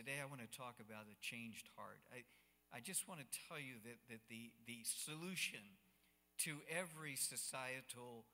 today 0.00 0.16
I 0.16 0.24
want 0.24 0.40
to 0.40 0.48
talk 0.48 0.80
about 0.80 1.12
a 1.12 1.16
changed 1.20 1.68
heart. 1.76 2.00
I, 2.08 2.24
I 2.72 2.80
just 2.80 3.04
want 3.04 3.20
to 3.20 3.28
tell 3.44 3.60
you 3.60 3.76
that, 3.84 4.00
that 4.08 4.24
the, 4.32 4.48
the 4.64 4.80
solution 4.80 5.76
to 6.48 6.64
every 6.72 7.20
societal 7.20 8.24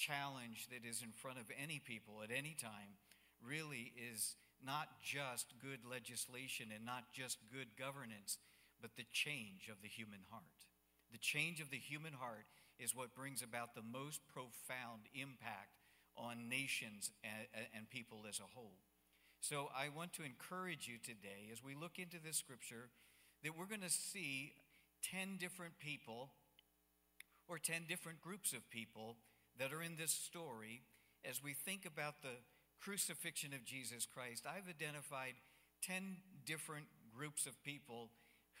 challenge 0.00 0.72
that 0.72 0.80
is 0.80 1.04
in 1.04 1.12
front 1.12 1.36
of 1.36 1.44
any 1.52 1.76
people 1.76 2.24
at 2.24 2.32
any 2.32 2.56
time 2.56 2.96
really 3.36 3.92
is 3.92 4.40
not 4.64 5.04
just 5.04 5.52
good 5.60 5.84
legislation 5.84 6.72
and 6.72 6.88
not 6.88 7.12
just 7.12 7.36
good 7.52 7.76
governance, 7.76 8.40
but 8.80 8.96
the 8.96 9.04
change 9.12 9.68
of 9.68 9.84
the 9.84 9.92
human 9.92 10.24
heart. 10.32 10.64
The 11.12 11.20
change 11.20 11.60
of 11.60 11.68
the 11.68 11.76
human 11.76 12.16
heart 12.16 12.48
is 12.80 12.96
what 12.96 13.12
brings 13.12 13.44
about 13.44 13.76
the 13.76 13.84
most 13.84 14.24
profound 14.24 15.04
impact 15.12 15.84
on 16.16 16.48
nations 16.48 17.12
and, 17.20 17.68
and 17.76 17.92
people 17.92 18.24
as 18.24 18.40
a 18.40 18.48
whole. 18.56 18.80
So 19.40 19.70
I 19.74 19.88
want 19.88 20.12
to 20.14 20.22
encourage 20.22 20.86
you 20.86 20.98
today 21.02 21.48
as 21.50 21.64
we 21.64 21.74
look 21.74 21.98
into 21.98 22.18
this 22.22 22.36
scripture 22.36 22.90
that 23.42 23.56
we're 23.56 23.64
going 23.64 23.80
to 23.80 23.88
see 23.88 24.52
10 25.02 25.38
different 25.40 25.78
people 25.78 26.28
or 27.48 27.58
10 27.58 27.86
different 27.88 28.20
groups 28.20 28.52
of 28.52 28.68
people 28.68 29.16
that 29.58 29.72
are 29.72 29.82
in 29.82 29.96
this 29.96 30.12
story 30.12 30.82
as 31.24 31.42
we 31.42 31.54
think 31.54 31.86
about 31.86 32.20
the 32.20 32.36
crucifixion 32.82 33.54
of 33.54 33.64
Jesus 33.64 34.04
Christ. 34.04 34.44
I've 34.46 34.68
identified 34.68 35.40
10 35.82 36.18
different 36.44 36.86
groups 37.16 37.46
of 37.46 37.62
people 37.62 38.10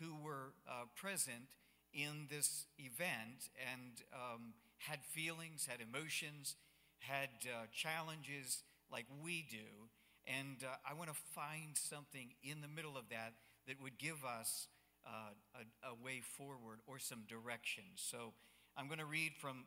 who 0.00 0.16
were 0.24 0.54
uh, 0.66 0.84
present 0.96 1.52
in 1.92 2.26
this 2.30 2.64
event 2.78 3.52
and 3.70 4.00
um, 4.14 4.54
had 4.78 5.00
feelings, 5.04 5.68
had 5.70 5.80
emotions, 5.82 6.56
had 7.00 7.28
uh, 7.44 7.66
challenges 7.70 8.62
like 8.90 9.04
we 9.22 9.44
do. 9.48 9.90
And 10.38 10.62
uh, 10.62 10.76
I 10.88 10.94
want 10.94 11.10
to 11.10 11.16
find 11.34 11.74
something 11.74 12.30
in 12.42 12.60
the 12.60 12.68
middle 12.68 12.96
of 12.96 13.08
that 13.10 13.34
that 13.66 13.82
would 13.82 13.98
give 13.98 14.24
us 14.24 14.68
uh, 15.04 15.34
a, 15.56 15.90
a, 15.90 15.94
way 16.04 16.20
forward 16.20 16.78
or 16.86 16.98
some 16.98 17.24
direction. 17.26 17.82
So 17.96 18.32
I'm 18.76 18.86
going 18.86 19.00
to 19.00 19.06
read 19.06 19.32
from 19.40 19.64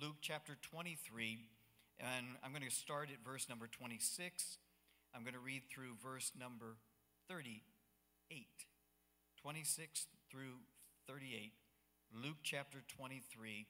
Luke 0.00 0.16
chapter 0.20 0.58
23, 0.60 1.38
and 2.00 2.26
I'm 2.44 2.50
going 2.50 2.68
to 2.68 2.74
start 2.74 3.08
at 3.12 3.24
verse 3.24 3.48
number 3.48 3.66
26. 3.66 4.58
I'm 5.14 5.22
going 5.22 5.34
to 5.34 5.40
read 5.40 5.62
through 5.70 5.94
verse 6.02 6.32
number 6.38 6.76
38. 7.28 8.46
26 9.40 10.06
through 10.30 10.60
38. 11.06 11.52
Luke 12.12 12.36
chapter 12.42 12.78
23. 12.88 13.66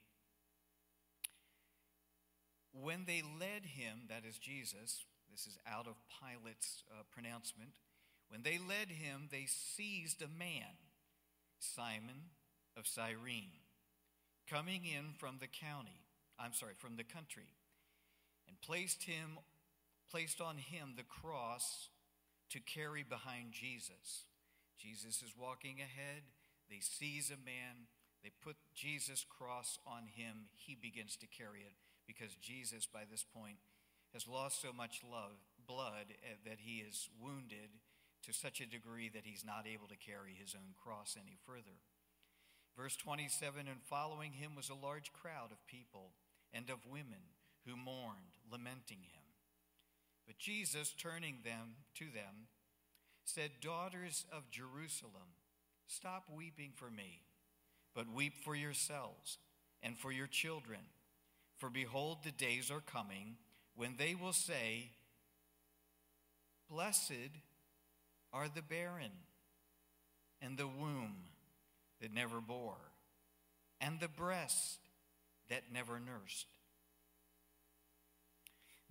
When 2.73 3.05
they 3.07 3.23
led 3.23 3.67
him, 3.67 4.09
that 4.09 4.23
is 4.29 4.39
Jesus, 4.39 5.05
this 5.33 5.47
is 5.47 5.59
out 5.67 5.87
of 5.87 5.97
Pilate's 6.21 6.85
uh, 6.93 7.03
pronouncement. 7.11 7.81
When 8.29 8.43
they 8.43 8.59
led 8.59 8.89
him, 8.89 9.29
they 9.31 9.47
seized 9.47 10.21
a 10.21 10.29
man, 10.29 10.77
Simon 11.59 12.31
of 12.77 12.87
Cyrene, 12.87 13.65
coming 14.49 14.85
in 14.85 15.15
from 15.19 15.39
the 15.41 15.49
county, 15.49 16.05
I'm 16.39 16.53
sorry, 16.53 16.75
from 16.77 16.97
the 16.97 17.05
country, 17.05 17.49
and 18.47 18.61
placed 18.61 19.05
him 19.05 19.39
placed 20.13 20.43
on 20.43 20.59
him 20.59 20.93
the 20.95 21.09
cross 21.09 21.89
to 22.51 22.61
carry 22.61 23.03
behind 23.03 23.53
Jesus. 23.53 24.29
Jesus 24.79 25.23
is 25.23 25.33
walking 25.41 25.81
ahead. 25.81 26.21
They 26.69 26.81
seize 26.81 27.31
a 27.31 27.41
man. 27.47 27.89
They 28.23 28.31
put 28.45 28.57
Jesus' 28.75 29.25
cross 29.25 29.79
on 29.87 30.03
him. 30.15 30.53
He 30.55 30.77
begins 30.77 31.17
to 31.17 31.27
carry 31.27 31.61
it 31.61 31.73
because 32.07 32.35
Jesus, 32.43 32.85
by 32.85 33.05
this 33.11 33.25
point, 33.25 33.57
has 34.13 34.29
lost 34.29 34.61
so 34.61 34.73
much 34.73 35.03
love, 35.05 35.41
blood 35.67 36.11
eh, 36.11 36.37
that 36.45 36.59
he 36.61 36.79
is 36.79 37.09
wounded 37.21 37.81
to 38.23 38.33
such 38.33 38.61
a 38.61 38.67
degree 38.67 39.09
that 39.09 39.25
he's 39.25 39.45
not 39.45 39.67
able 39.67 39.89
to 39.89 39.97
carry 39.97 40.37
his 40.39 40.55
own 40.55 40.75
cross 40.81 41.17
any 41.19 41.37
further. 41.45 41.83
Verse 42.77 42.97
27 42.97 43.69
And 43.69 43.83
following 43.83 44.33
him 44.33 44.55
was 44.57 44.71
a 44.71 44.75
large 44.75 45.13
crowd 45.13 45.51
of 45.51 45.67
people 45.67 46.13
and 46.53 46.71
of 46.71 46.87
women 46.91 47.35
who 47.67 47.77
mourned, 47.77 48.39
lamenting 48.51 49.03
him. 49.13 49.23
But 50.27 50.39
Jesus, 50.39 50.95
turning 50.97 51.39
them 51.45 51.77
to 51.97 52.05
them, 52.05 52.49
said, 53.25 53.51
Daughters 53.61 54.25
of 54.33 54.51
Jerusalem, 54.51 55.37
stop 55.87 56.25
weeping 56.35 56.73
for 56.75 56.91
me, 56.91 57.23
but 57.95 58.13
weep 58.13 58.35
for 58.45 58.55
yourselves 58.55 59.39
and 59.83 59.99
for 59.99 60.13
your 60.13 60.27
children. 60.27 60.81
For 61.59 61.71
behold, 61.71 62.19
the 62.25 62.33
days 62.33 62.71
are 62.71 62.81
coming 62.81 63.37
when 63.77 63.97
they 63.99 64.15
will 64.15 64.33
say, 64.33 64.91
Blessed 66.71 67.31
are 68.33 68.49
the 68.49 68.63
barren, 68.63 69.13
and 70.41 70.57
the 70.57 70.67
womb 70.67 71.17
that 72.01 72.13
never 72.13 72.41
bore, 72.41 72.93
and 73.81 74.01
the 74.01 74.09
breast 74.09 74.79
that 75.51 75.65
never 75.73 76.01
nursed. 76.01 76.47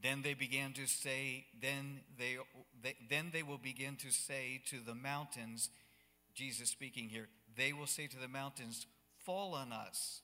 Then 0.01 0.21
they 0.23 0.33
began 0.33 0.73
to 0.73 0.87
say, 0.87 1.45
then 1.61 1.99
they, 2.17 2.37
they, 2.81 2.95
then 3.09 3.29
they 3.31 3.43
will 3.43 3.59
begin 3.59 3.95
to 3.97 4.11
say 4.11 4.61
to 4.67 4.77
the 4.83 4.95
mountains, 4.95 5.69
Jesus 6.33 6.69
speaking 6.69 7.09
here, 7.09 7.27
they 7.55 7.73
will 7.73 7.87
say 7.87 8.07
to 8.07 8.17
the 8.17 8.27
mountains, 8.27 8.87
Fall 9.25 9.53
on 9.53 9.71
us, 9.71 10.21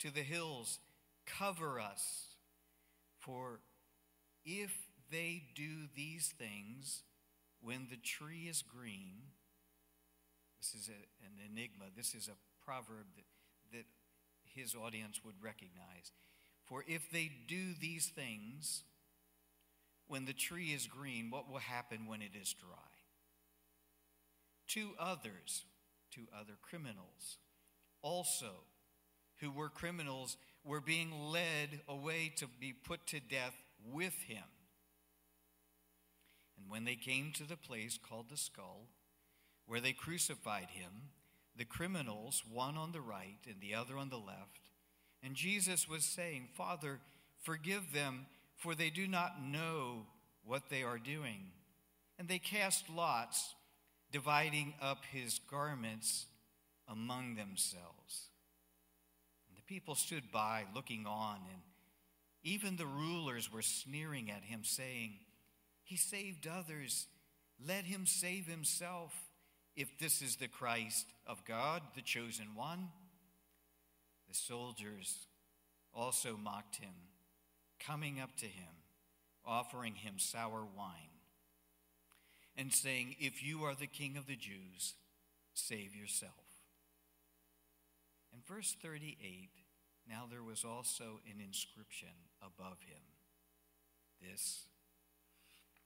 to 0.00 0.12
the 0.12 0.22
hills, 0.22 0.80
cover 1.26 1.78
us. 1.78 2.24
For 3.20 3.60
if 4.44 4.72
they 5.10 5.42
do 5.54 5.88
these 5.94 6.32
things 6.38 7.02
when 7.62 7.86
the 7.90 7.96
tree 7.96 8.46
is 8.48 8.62
green, 8.62 9.16
this 10.60 10.74
is 10.74 10.88
a, 10.88 11.24
an 11.24 11.32
enigma, 11.50 11.86
this 11.96 12.14
is 12.14 12.28
a 12.28 12.64
proverb 12.64 13.06
that, 13.16 13.76
that 13.76 13.84
his 14.54 14.74
audience 14.74 15.20
would 15.24 15.34
recognize. 15.42 16.12
For 16.64 16.84
if 16.86 17.10
they 17.10 17.30
do 17.48 17.74
these 17.80 18.06
things 18.06 18.84
when 20.06 20.24
the 20.24 20.32
tree 20.32 20.68
is 20.68 20.86
green, 20.86 21.30
what 21.30 21.50
will 21.50 21.58
happen 21.58 22.06
when 22.06 22.22
it 22.22 22.32
is 22.40 22.52
dry? 22.52 22.76
Two 24.66 24.90
others, 24.98 25.64
two 26.12 26.26
other 26.38 26.54
criminals, 26.62 27.38
also, 28.02 28.64
who 29.40 29.50
were 29.50 29.68
criminals, 29.68 30.36
were 30.64 30.80
being 30.80 31.30
led 31.30 31.80
away 31.88 32.32
to 32.36 32.46
be 32.60 32.72
put 32.72 33.06
to 33.08 33.20
death 33.20 33.54
with 33.90 34.14
him. 34.26 34.44
And 36.58 36.70
when 36.70 36.84
they 36.84 36.96
came 36.96 37.32
to 37.32 37.44
the 37.44 37.56
place 37.56 37.98
called 37.98 38.30
the 38.30 38.36
skull, 38.36 38.86
where 39.66 39.80
they 39.80 39.92
crucified 39.92 40.68
him, 40.70 41.10
the 41.56 41.64
criminals, 41.64 42.42
one 42.50 42.76
on 42.76 42.92
the 42.92 43.00
right 43.00 43.38
and 43.46 43.60
the 43.60 43.74
other 43.74 43.96
on 43.96 44.08
the 44.08 44.16
left, 44.16 44.70
and 45.22 45.34
Jesus 45.34 45.88
was 45.88 46.04
saying, 46.04 46.48
Father, 46.54 46.98
forgive 47.42 47.92
them, 47.92 48.26
for 48.56 48.74
they 48.74 48.90
do 48.90 49.06
not 49.06 49.42
know 49.42 50.06
what 50.44 50.70
they 50.70 50.82
are 50.82 50.98
doing. 50.98 51.52
And 52.18 52.28
they 52.28 52.38
cast 52.38 52.90
lots, 52.90 53.54
dividing 54.12 54.74
up 54.80 55.04
his 55.10 55.40
garments 55.50 56.26
among 56.88 57.36
themselves. 57.36 58.28
And 59.48 59.56
the 59.56 59.62
people 59.62 59.94
stood 59.94 60.32
by, 60.32 60.64
looking 60.74 61.06
on, 61.06 61.36
and 61.50 61.62
even 62.42 62.76
the 62.76 62.86
rulers 62.86 63.52
were 63.52 63.62
sneering 63.62 64.30
at 64.30 64.44
him, 64.44 64.60
saying, 64.62 65.14
He 65.82 65.96
saved 65.96 66.46
others. 66.46 67.06
Let 67.66 67.84
him 67.84 68.06
save 68.06 68.46
himself, 68.46 69.14
if 69.76 69.98
this 69.98 70.22
is 70.22 70.36
the 70.36 70.48
Christ 70.48 71.06
of 71.26 71.44
God, 71.44 71.82
the 71.94 72.02
chosen 72.02 72.54
one. 72.54 72.88
The 74.28 74.34
soldiers 74.34 75.26
also 75.94 76.38
mocked 76.42 76.76
him, 76.76 76.94
coming 77.78 78.20
up 78.20 78.34
to 78.36 78.46
him, 78.46 78.72
offering 79.44 79.96
him 79.96 80.14
sour 80.18 80.64
wine, 80.76 81.18
and 82.56 82.72
saying, 82.72 83.16
If 83.18 83.44
you 83.44 83.64
are 83.64 83.74
the 83.74 83.86
king 83.86 84.16
of 84.16 84.26
the 84.26 84.36
Jews, 84.36 84.94
save 85.52 85.94
yourself. 85.94 86.32
In 88.32 88.40
verse 88.46 88.74
38, 88.80 89.50
now 90.08 90.24
there 90.30 90.42
was 90.42 90.64
also 90.64 91.20
an 91.26 91.44
inscription 91.44 92.08
above 92.42 92.78
him 92.86 93.02
This 94.20 94.64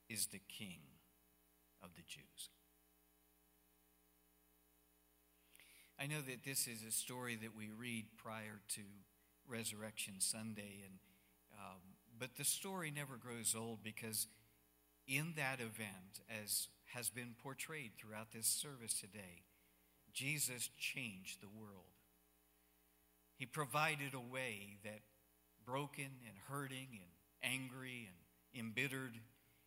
is 0.09 0.27
the 0.27 0.41
King 0.49 0.81
of 1.83 1.95
the 1.95 2.03
Jews. 2.03 2.51
I 5.99 6.06
know 6.06 6.21
that 6.27 6.45
this 6.45 6.67
is 6.67 6.83
a 6.83 6.91
story 6.91 7.37
that 7.37 7.56
we 7.56 7.71
read 7.71 8.06
prior 8.17 8.61
to 8.75 8.81
Resurrection 9.47 10.15
Sunday, 10.19 10.83
and 10.85 10.99
um, 11.56 11.81
but 12.19 12.37
the 12.37 12.45
story 12.45 12.91
never 12.91 13.17
grows 13.17 13.55
old 13.57 13.83
because 13.83 14.27
in 15.07 15.35
that 15.37 15.61
event, 15.61 16.21
as 16.29 16.69
has 16.95 17.11
been 17.11 17.35
portrayed 17.41 17.93
throughout 17.99 18.33
this 18.33 18.47
service 18.47 19.00
today, 19.00 19.45
Jesus 20.12 20.71
changed 20.79 21.41
the 21.41 21.49
world. 21.49 21.95
He 23.37 23.47
provided 23.47 24.15
a 24.15 24.21
way 24.21 24.79
that 24.85 25.00
broken 25.66 26.11
and 26.26 26.37
hurting 26.49 26.88
and 26.93 27.52
angry 27.52 28.08
and 28.08 28.64
embittered 28.66 29.14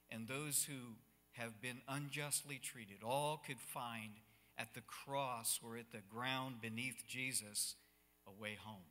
and 0.09 0.27
those 0.27 0.63
who 0.63 0.95
have 1.33 1.61
been 1.61 1.81
unjustly 1.87 2.59
treated, 2.61 2.97
all 3.05 3.41
could 3.45 3.59
find 3.59 4.11
at 4.57 4.73
the 4.73 4.81
cross 4.81 5.59
or 5.63 5.77
at 5.77 5.91
the 5.91 6.01
ground 6.09 6.55
beneath 6.61 7.03
Jesus 7.07 7.75
a 8.27 8.31
way 8.31 8.57
home. 8.59 8.81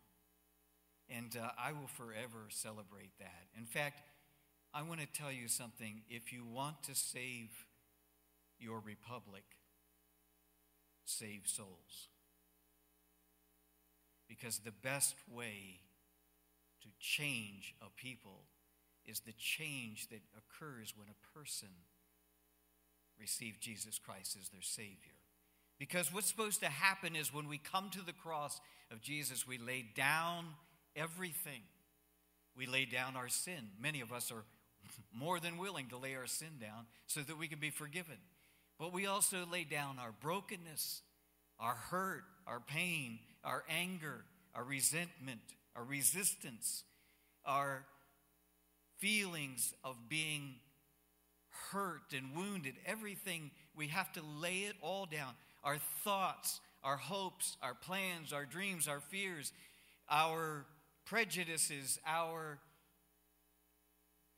And 1.08 1.36
uh, 1.36 1.50
I 1.58 1.72
will 1.72 1.88
forever 1.88 2.46
celebrate 2.48 3.18
that. 3.18 3.46
In 3.56 3.64
fact, 3.64 4.02
I 4.74 4.82
want 4.82 5.00
to 5.00 5.06
tell 5.06 5.32
you 5.32 5.48
something. 5.48 6.02
If 6.08 6.32
you 6.32 6.44
want 6.44 6.82
to 6.84 6.94
save 6.94 7.48
your 8.58 8.80
republic, 8.80 9.44
save 11.04 11.42
souls. 11.46 12.08
Because 14.28 14.58
the 14.58 14.72
best 14.72 15.14
way 15.30 15.80
to 16.86 16.92
change 17.00 17.74
a 17.82 17.90
people 18.00 18.44
is 19.04 19.20
the 19.20 19.32
change 19.32 20.08
that 20.08 20.20
occurs 20.36 20.94
when 20.96 21.08
a 21.08 21.38
person 21.38 21.68
receives 23.18 23.58
Jesus 23.58 23.98
Christ 23.98 24.36
as 24.40 24.48
their 24.48 24.62
Savior. 24.62 25.16
Because 25.78 26.12
what's 26.12 26.28
supposed 26.28 26.60
to 26.60 26.66
happen 26.66 27.14
is 27.14 27.32
when 27.32 27.48
we 27.48 27.58
come 27.58 27.90
to 27.90 28.04
the 28.04 28.12
cross 28.12 28.60
of 28.90 29.00
Jesus, 29.02 29.46
we 29.46 29.58
lay 29.58 29.84
down 29.94 30.46
everything. 30.94 31.62
We 32.56 32.66
lay 32.66 32.86
down 32.86 33.16
our 33.16 33.28
sin. 33.28 33.68
Many 33.80 34.00
of 34.00 34.12
us 34.12 34.32
are 34.32 34.44
more 35.14 35.38
than 35.38 35.58
willing 35.58 35.88
to 35.88 35.98
lay 35.98 36.14
our 36.14 36.26
sin 36.26 36.58
down 36.60 36.86
so 37.06 37.20
that 37.20 37.38
we 37.38 37.48
can 37.48 37.58
be 37.58 37.70
forgiven. 37.70 38.16
But 38.78 38.92
we 38.92 39.06
also 39.06 39.46
lay 39.50 39.64
down 39.64 39.98
our 39.98 40.12
brokenness, 40.20 41.02
our 41.58 41.74
hurt, 41.74 42.24
our 42.46 42.60
pain, 42.60 43.18
our 43.44 43.64
anger, 43.68 44.24
our 44.54 44.64
resentment, 44.64 45.40
our 45.76 45.84
resistance, 45.84 46.84
our 47.44 47.84
feelings 48.99 49.75
of 49.84 49.96
being 50.08 50.55
hurt 51.70 52.14
and 52.17 52.34
wounded, 52.34 52.75
everything, 52.87 53.50
we 53.76 53.88
have 53.88 54.12
to 54.12 54.23
lay 54.40 54.61
it 54.61 54.76
all 54.81 55.06
down. 55.06 55.34
Our 55.62 55.78
thoughts, 56.05 56.61
our 56.82 56.96
hopes, 56.96 57.56
our 57.62 57.75
plans, 57.75 58.32
our 58.32 58.44
dreams, 58.44 58.88
our 58.88 59.00
fears, 59.00 59.52
our 60.08 60.64
prejudices, 61.05 61.99
our 62.06 62.58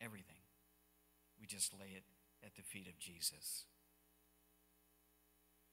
everything. 0.01 0.25
We 1.39 1.47
just 1.47 1.73
lay 1.79 1.93
it 1.95 2.03
at 2.43 2.55
the 2.55 2.63
feet 2.63 2.87
of 2.87 2.97
Jesus. 2.99 3.65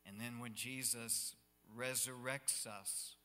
And 0.07 0.21
then 0.21 0.39
when 0.39 0.55
Jesus 0.55 1.35
resurrects 1.77 2.67
us, 2.67 3.16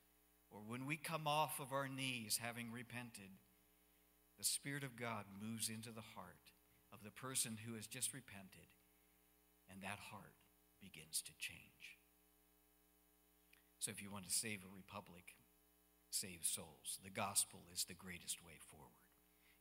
or 0.51 0.59
when 0.67 0.85
we 0.85 0.97
come 0.97 1.27
off 1.27 1.59
of 1.59 1.71
our 1.71 1.87
knees 1.87 2.39
having 2.41 2.71
repented, 2.71 3.39
the 4.37 4.43
Spirit 4.43 4.83
of 4.83 4.99
God 4.99 5.25
moves 5.31 5.69
into 5.69 5.89
the 5.89 6.13
heart 6.15 6.51
of 6.91 7.03
the 7.03 7.11
person 7.11 7.57
who 7.65 7.75
has 7.75 7.87
just 7.87 8.13
repented, 8.13 8.67
and 9.71 9.81
that 9.81 10.11
heart 10.11 10.35
begins 10.81 11.21
to 11.21 11.31
change. 11.39 11.97
So, 13.79 13.91
if 13.91 14.03
you 14.03 14.11
want 14.11 14.27
to 14.27 14.33
save 14.33 14.59
a 14.61 14.75
republic, 14.75 15.39
save 16.11 16.43
souls. 16.43 16.99
The 17.03 17.09
gospel 17.09 17.61
is 17.73 17.85
the 17.85 17.95
greatest 17.95 18.43
way 18.43 18.59
forward. 18.69 19.07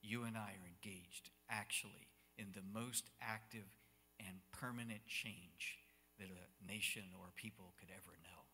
You 0.03 0.25
and 0.25 0.37
I 0.37 0.59
are 0.59 0.69
engaged, 0.69 1.31
actually, 1.49 2.09
in 2.37 2.49
the 2.53 2.67
most 2.67 3.11
active 3.23 3.79
and 4.19 4.43
permanent 4.53 5.07
change 5.07 5.79
that 6.19 6.29
a 6.29 6.67
nation 6.67 7.05
or 7.17 7.33
people 7.37 7.73
could 7.79 7.89
ever 7.89 8.19
know. 8.25 8.45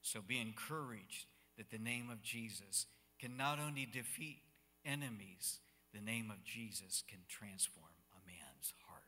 So 0.00 0.20
be 0.20 0.40
encouraged 0.40 1.26
that 1.56 1.70
the 1.70 1.78
name 1.78 2.08
of 2.10 2.22
Jesus 2.22 2.86
can 3.20 3.36
not 3.36 3.58
only 3.58 3.86
defeat 3.86 4.38
enemies, 4.84 5.60
the 5.92 6.00
name 6.00 6.30
of 6.30 6.44
Jesus 6.44 7.02
can 7.08 7.20
transform 7.28 7.86
a 8.12 8.26
man's 8.26 8.72
heart. 8.86 9.02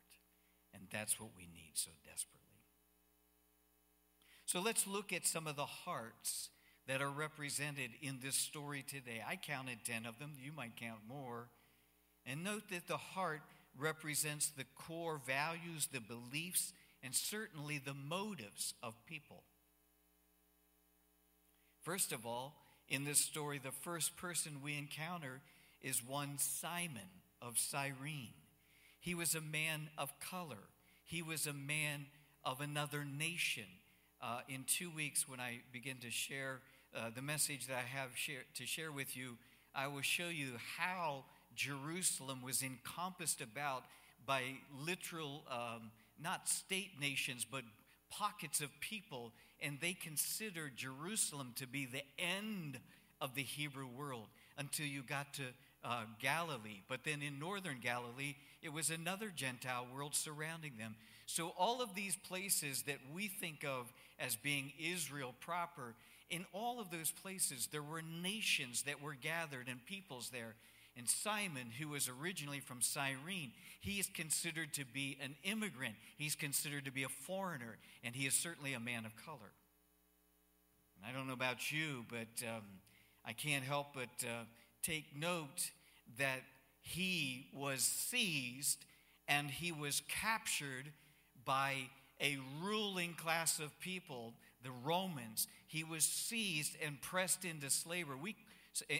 And 0.73 0.85
that's 0.93 1.19
what 1.21 1.31
we 1.37 1.45
need 1.45 1.73
so 1.75 1.91
desperately. 2.05 2.43
So 4.45 4.61
let's 4.61 4.87
look 4.87 5.13
at 5.13 5.27
some 5.27 5.47
of 5.47 5.57
the 5.57 5.67
hearts 5.67 6.51
that 6.87 7.03
are 7.03 7.11
represented 7.11 7.91
in 8.01 8.21
this 8.23 8.37
story 8.37 8.85
today. 8.87 9.23
I 9.27 9.37
counted 9.37 9.79
10 9.85 10.07
of 10.07 10.19
them, 10.19 10.33
you 10.41 10.53
might 10.53 10.77
count 10.77 11.01
more. 11.09 11.49
And 12.25 12.45
note 12.45 12.71
that 12.71 12.87
the 12.87 12.97
heart 12.97 13.43
represents 13.79 14.49
the 14.49 14.67
core 14.77 15.21
values, 15.27 15.89
the 15.93 16.01
beliefs, 16.01 16.73
and 17.03 17.15
certainly 17.15 17.79
the 17.79 17.95
motives 17.95 18.75
of 18.83 18.95
people. 19.07 19.43
First 21.87 22.11
of 22.11 22.27
all, 22.27 22.57
in 22.89 23.05
this 23.05 23.21
story, 23.21 23.61
the 23.63 23.71
first 23.71 24.17
person 24.17 24.61
we 24.61 24.77
encounter 24.77 25.41
is 25.81 26.05
one 26.05 26.37
Simon 26.39 27.23
of 27.41 27.59
Cyrene. 27.59 28.35
He 28.99 29.15
was 29.15 29.37
a 29.37 29.41
man 29.41 29.89
of 29.97 30.19
color, 30.19 30.65
he 31.05 31.23
was 31.23 31.47
a 31.47 31.53
man 31.53 32.07
of 32.45 32.61
another 32.61 33.05
nation. 33.05 33.67
Uh, 34.21 34.41
in 34.49 34.65
two 34.67 34.91
weeks, 34.91 35.29
when 35.29 35.39
I 35.39 35.61
begin 35.71 35.99
to 35.99 36.11
share 36.11 36.59
uh, 36.93 37.11
the 37.15 37.23
message 37.23 37.69
that 37.69 37.77
I 37.77 37.97
have 37.97 38.17
share, 38.17 38.43
to 38.57 38.67
share 38.67 38.91
with 38.91 39.17
you, 39.17 39.37
I 39.73 39.87
will 39.87 40.03
show 40.03 40.27
you 40.27 40.55
how 40.79 41.23
Jerusalem 41.55 42.43
was 42.43 42.65
encompassed 42.65 43.41
about 43.41 43.85
by 44.27 44.43
literal, 44.85 45.45
um, 45.49 45.93
not 46.21 46.49
state 46.49 46.99
nations, 47.01 47.47
but 47.49 47.63
pockets 48.11 48.61
of 48.61 48.71
people, 48.81 49.31
and 49.63 49.79
they 49.81 49.93
considered 49.93 50.77
Jerusalem 50.77 51.53
to 51.57 51.67
be 51.67 51.87
the 51.87 52.05
end 52.19 52.79
of 53.21 53.35
the 53.35 53.43
Hebrew 53.43 53.87
world 53.87 54.29
until 54.59 54.87
you 54.87 55.03
got 55.03 55.35
to 55.35 55.43
uh, 55.85 56.03
Galilee. 56.21 56.81
But 56.89 57.05
then 57.05 57.23
in 57.23 57.39
northern 57.39 57.79
Galilee, 57.83 58.35
it 58.63 58.73
was 58.73 58.91
another 58.91 59.31
Gentile 59.35 59.87
world 59.95 60.15
surrounding 60.15 60.73
them. 60.79 60.97
So 61.27 61.53
all 61.59 61.83
of 61.83 61.95
these 61.95 62.17
places 62.17 62.83
that 62.83 62.99
we 63.15 63.29
think 63.29 63.65
of 63.65 63.93
as 64.19 64.37
being 64.37 64.73
Israel 64.79 65.35
proper, 65.41 65.95
in 66.31 66.45
all 66.53 66.81
of 66.81 66.91
those 66.91 67.11
places, 67.11 67.69
there 67.71 67.83
were 67.83 68.03
nations 68.03 68.83
that 68.83 69.03
were 69.03 69.15
gathered 69.15 69.69
and 69.69 69.85
peoples 69.87 70.31
there. 70.33 70.55
And 70.97 71.09
Simon, 71.09 71.71
who 71.79 71.89
was 71.89 72.09
originally 72.09 72.61
from 72.61 72.81
Cyrene, 72.81 73.53
he 73.81 74.01
is 74.01 74.07
considered 74.07 74.73
to 74.75 74.85
be 74.85 75.19
an 75.23 75.35
immigrant. 75.45 75.95
He's 76.17 76.35
considered 76.35 76.87
to 76.87 76.91
be 76.91 77.03
a 77.03 77.09
foreigner, 77.09 77.77
and 78.03 78.15
he 78.15 78.27
is 78.27 78.35
certainly 78.35 78.73
a 78.73 78.81
man 78.81 79.05
of 79.05 79.15
color. 79.17 79.53
And 80.97 81.05
I 81.07 81.17
don't 81.17 81.27
know 81.27 81.35
about 81.35 81.71
you, 81.71 82.07
but 82.09 82.47
um, 82.49 82.63
I 83.27 83.33
can't 83.33 83.65
help 83.65 83.89
but 83.95 84.09
uh, 84.27 84.45
take 84.83 85.05
note 85.15 85.71
that 86.19 86.41
he 86.81 87.49
was 87.53 87.83
seized 87.83 88.85
and 89.29 89.51
he 89.51 89.73
was 89.73 90.03
captured 90.09 90.93
by 91.45 91.75
a 92.21 92.39
ruling 92.63 93.15
class 93.15 93.59
of 93.59 93.79
people, 93.81 94.33
the 94.63 94.71
Romans. 94.85 95.49
He 95.67 95.85
was 95.85 96.05
seized 96.05 96.77
and 96.85 97.01
pressed 97.03 97.45
into 97.45 97.69
slavery. 97.71 98.17
We 98.23 98.37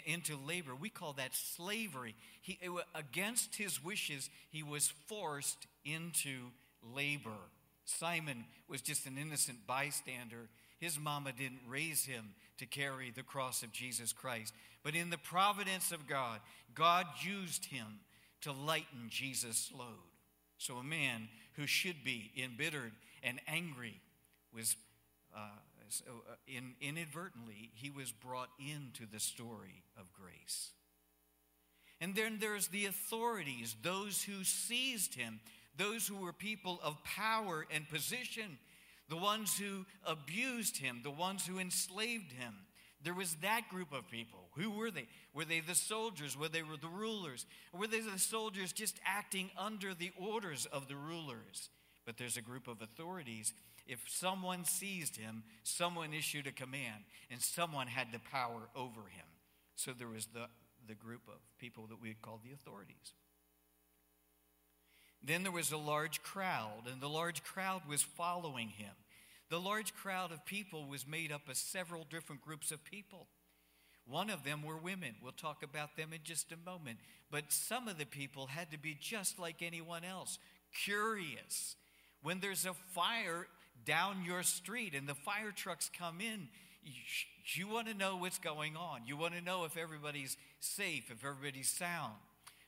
into 0.05 0.37
labor. 0.37 0.75
We 0.75 0.89
call 0.89 1.15
that 1.15 1.35
slavery. 1.35 2.15
He, 2.41 2.59
against 2.95 3.57
his 3.57 3.83
wishes, 3.83 4.31
he 4.51 4.63
was 4.63 4.93
forced 5.07 5.67
into 5.85 6.51
labor. 6.95 7.31
Simon 7.85 8.45
was 8.69 8.81
just 8.81 9.07
an 9.07 9.17
innocent 9.19 9.67
bystander. 9.67 10.49
His 10.79 10.99
mama 10.99 11.33
didn't 11.33 11.61
raise 11.69 12.05
him 12.05 12.35
to 12.59 12.67
carry 12.67 13.11
the 13.11 13.23
cross 13.23 13.63
of 13.63 13.73
Jesus 13.73 14.13
Christ. 14.13 14.53
But 14.83 14.95
in 14.95 15.11
the 15.11 15.19
providence 15.19 15.93
of 15.93 16.07
God, 16.07 16.41
God 16.75 17.07
used 17.23 17.67
him 17.67 18.01
to 18.43 18.53
lighten 18.53 19.09
Jesus' 19.09 19.73
load. 19.77 20.11
So 20.59 20.77
a 20.77 20.85
man 20.85 21.29
who 21.55 21.67
should 21.67 22.05
be 22.05 22.31
embittered 22.43 22.93
and 23.23 23.41
angry 23.47 24.01
was 24.53 24.77
uh, 25.37 25.41
so 25.89 26.05
uh, 26.31 26.35
in, 26.47 26.75
inadvertently, 26.81 27.71
he 27.75 27.91
was 27.91 28.13
brought 28.13 28.51
into 28.59 29.11
the 29.11 29.21
story 29.21 29.83
of 29.99 30.13
grace. 30.13 30.71
And 32.01 32.15
then 32.15 32.39
there's 32.41 32.69
the 32.69 32.87
authorities, 32.87 33.75
those 33.83 34.23
who 34.23 34.45
seized 34.45 35.15
him, 35.15 35.41
those 35.77 36.07
who 36.07 36.17
were 36.17 36.33
people 36.33 36.81
of 36.83 37.03
power 37.05 37.67
and 37.73 37.89
position, 37.89 38.59
the 39.09 39.17
ones 39.17 39.57
who 39.59 39.87
abused 40.05 40.79
him, 40.79 41.01
the 41.03 41.11
ones 41.11 41.47
who 41.47 41.59
enslaved 41.59 42.33
him. 42.33 42.55
There 43.03 43.15
was 43.15 43.37
that 43.37 43.69
group 43.71 43.93
of 43.93 44.11
people. 44.11 44.49
Who 44.57 44.71
were 44.71 44.91
they? 44.91 45.07
Were 45.35 45.45
they 45.45 45.61
the 45.61 45.75
soldiers? 45.75 46.37
Were 46.37 46.49
they 46.49 46.63
the 46.63 46.89
rulers? 46.89 47.47
Were 47.73 47.87
they 47.87 48.01
the 48.01 48.19
soldiers 48.19 48.73
just 48.73 48.99
acting 49.07 49.51
under 49.57 49.95
the 49.95 50.11
orders 50.19 50.67
of 50.67 50.89
the 50.89 50.97
rulers? 50.97 51.71
But 52.05 52.17
there's 52.17 52.37
a 52.37 52.43
group 52.43 52.69
of 52.69 52.83
authorities 52.83 53.53
if 53.87 54.05
someone 54.09 54.65
seized 54.65 55.17
him, 55.17 55.43
someone 55.63 56.13
issued 56.13 56.47
a 56.47 56.53
command, 56.53 57.05
and 57.31 57.41
someone 57.41 57.87
had 57.87 58.09
the 58.13 58.21
power 58.31 58.69
over 58.75 59.01
him. 59.03 59.27
So 59.77 59.93
there 59.93 60.09
was 60.09 60.27
the, 60.27 60.47
the 60.89 60.95
group 60.95 61.23
of 61.29 61.41
people 61.59 61.87
that 61.89 62.01
we'd 62.01 62.23
call 62.23 62.41
the 62.43 62.53
authorities. 62.53 63.13
Then 65.23 65.43
there 65.43 65.53
was 65.53 65.73
a 65.73 65.77
large 65.77 66.23
crowd, 66.23 66.85
and 66.91 67.01
the 67.01 67.09
large 67.09 67.43
crowd 67.43 67.83
was 67.89 68.03
following 68.03 68.69
him. 68.69 68.93
The 69.49 69.61
large 69.61 69.95
crowd 69.95 70.33
of 70.33 70.45
people 70.45 70.87
was 70.87 71.07
made 71.07 71.31
up 71.31 71.49
of 71.49 71.57
several 71.57 72.07
different 72.09 72.43
groups 72.43 72.73
of 72.73 72.85
people. 72.85 73.29
One 74.09 74.31
of 74.31 74.45
them 74.45 74.63
were 74.63 74.77
women. 74.77 75.17
We'll 75.23 75.33
talk 75.33 75.63
about 75.63 75.97
them 75.97 76.13
in 76.13 76.21
just 76.23 76.53
a 76.53 76.57
moment. 76.57 76.99
But 77.31 77.53
some 77.53 77.89
of 77.89 77.99
the 77.99 78.07
people 78.07 78.47
had 78.47 78.71
to 78.71 78.79
be 78.79 78.97
just 79.01 79.39
like 79.39 79.63
anyone 79.63 80.05
else, 80.05 80.39
curious, 80.85 81.77
When 82.23 82.41
there's 82.41 82.67
a 82.67 82.75
fire 82.75 83.47
down 83.85 84.25
your 84.25 84.43
street 84.43 84.95
and 84.95 85.09
the 85.09 85.15
fire 85.15 85.53
trucks 85.55 85.91
come 85.97 86.21
in, 86.21 86.49
you, 86.85 87.03
you 87.55 87.69
want 87.69 87.89
to 87.89 87.95
know 87.95 88.17
what's 88.17 88.39
going 88.39 88.77
on. 88.77 89.03
You 89.07 89.17
want 89.17 89.35
to 89.35 89.41
know 89.41 89.65
if 89.65 89.77
everybody's 89.77 90.37
safe, 90.61 91.11
if 91.11 91.25
everybody's 91.25 91.69
sound. 91.69 92.15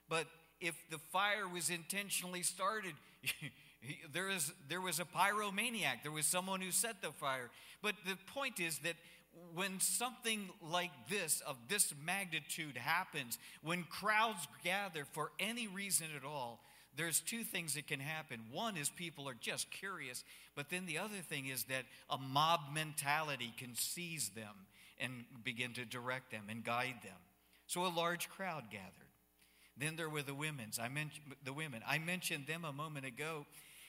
But 0.09 0.27
if 0.61 0.75
the 0.91 0.99
fire 0.99 1.49
was 1.49 1.71
intentionally 1.71 2.43
started, 2.43 2.95
there, 4.13 4.29
is, 4.29 4.53
there 4.69 4.81
was 4.81 5.01
a 5.01 5.05
pyromaniac, 5.05 6.03
there 6.03 6.13
was 6.13 6.27
someone 6.27 6.61
who 6.61 6.71
set 6.71 7.03
the 7.03 7.13
fire. 7.13 7.51
But 7.83 7.95
the 8.07 8.17
point 8.35 8.61
is 8.61 8.79
that 8.81 8.97
when 9.55 9.81
something 9.81 10.49
like 10.63 10.91
this, 11.09 11.43
of 11.47 11.57
this 11.69 11.95
magnitude, 12.05 12.77
happens, 12.77 13.39
when 13.63 13.85
crowds 13.85 14.47
gather 14.65 15.05
for 15.13 15.31
any 15.39 15.69
reason 15.69 16.09
at 16.17 16.25
all, 16.25 16.61
there's 16.99 17.21
two 17.21 17.45
things 17.45 17.75
that 17.75 17.87
can 17.87 18.01
happen. 18.01 18.41
One 18.53 18.77
is 18.77 18.91
people 18.91 19.29
are 19.29 19.37
just 19.41 19.71
curious, 19.71 20.25
but 20.57 20.69
then 20.69 20.85
the 20.85 20.99
other 20.99 21.23
thing 21.29 21.47
is 21.47 21.65
that 21.65 21.85
a 22.11 22.19
mob 22.19 22.61
mentality 22.75 23.55
can 23.57 23.77
seize 23.77 24.31
them 24.31 24.67
and 24.99 25.25
begin 25.45 25.73
to 25.75 25.85
direct 25.85 26.33
them 26.33 26.43
and 26.51 26.65
guide 26.65 26.97
them. 27.05 27.17
So 27.69 27.87
a 27.87 27.89
large 27.89 28.29
crowd 28.29 28.65
gathered. 28.73 28.93
Then 29.77 29.95
there 29.95 30.09
were 30.09 30.23
the 30.23 30.35
women's. 30.35 30.81
I 30.81 30.89
mentioned 30.89 31.37
the 31.45 31.53
women. 31.53 31.83
I 31.87 31.99
mentioned 31.99 32.49
them 32.49 32.65
a 32.65 32.73
moment 32.73 33.07
ago. 33.07 33.47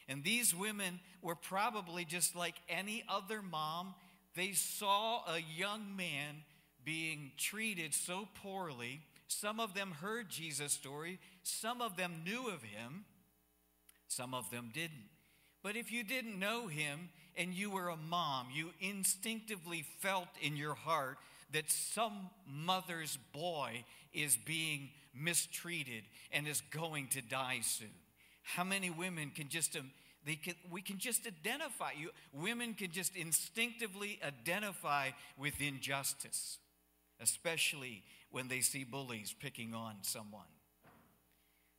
And 0.07 0.23
these 0.23 0.53
women 0.53 0.99
were 1.23 1.35
probably 1.35 2.05
just 2.05 2.35
like 2.35 2.55
any 2.69 3.03
other 3.09 3.41
mom. 3.41 3.95
They 4.35 4.51
saw 4.51 5.23
a 5.25 5.39
young 5.57 5.95
man 5.95 6.43
being 6.85 7.31
treated 7.37 7.95
so 7.95 8.27
poorly. 8.43 9.01
Some 9.29 9.59
of 9.59 9.75
them 9.75 9.91
heard 9.91 10.27
Jesus' 10.27 10.73
story, 10.73 11.19
some 11.43 11.81
of 11.81 11.95
them 11.95 12.23
knew 12.25 12.49
of 12.49 12.63
him, 12.63 13.05
some 14.07 14.33
of 14.33 14.49
them 14.49 14.71
didn't. 14.73 15.07
But 15.61 15.75
if 15.75 15.91
you 15.91 16.03
didn't 16.03 16.39
know 16.39 16.67
him 16.67 17.09
and 17.37 17.53
you 17.53 17.69
were 17.69 17.89
a 17.89 17.95
mom, 17.95 18.47
you 18.51 18.71
instinctively 18.81 19.85
felt 19.99 20.27
in 20.41 20.57
your 20.57 20.73
heart 20.73 21.19
that 21.53 21.69
some 21.69 22.31
mother's 22.47 23.19
boy 23.31 23.85
is 24.13 24.35
being 24.35 24.89
mistreated 25.13 26.03
and 26.31 26.47
is 26.47 26.61
going 26.71 27.07
to 27.09 27.21
die 27.21 27.59
soon. 27.61 27.89
How 28.41 28.63
many 28.63 28.89
women 28.89 29.31
can 29.35 29.47
just 29.47 29.77
um, 29.77 29.91
they 30.25 30.35
can, 30.35 30.55
we 30.71 30.81
can 30.81 30.97
just 30.97 31.27
identify 31.27 31.91
you 31.91 32.09
women 32.33 32.73
can 32.73 32.91
just 32.91 33.15
instinctively 33.15 34.19
identify 34.25 35.11
with 35.37 35.61
injustice 35.61 36.57
especially 37.21 38.03
when 38.31 38.47
they 38.47 38.61
see 38.61 38.83
bullies 38.83 39.33
picking 39.37 39.73
on 39.73 39.95
someone. 40.01 40.43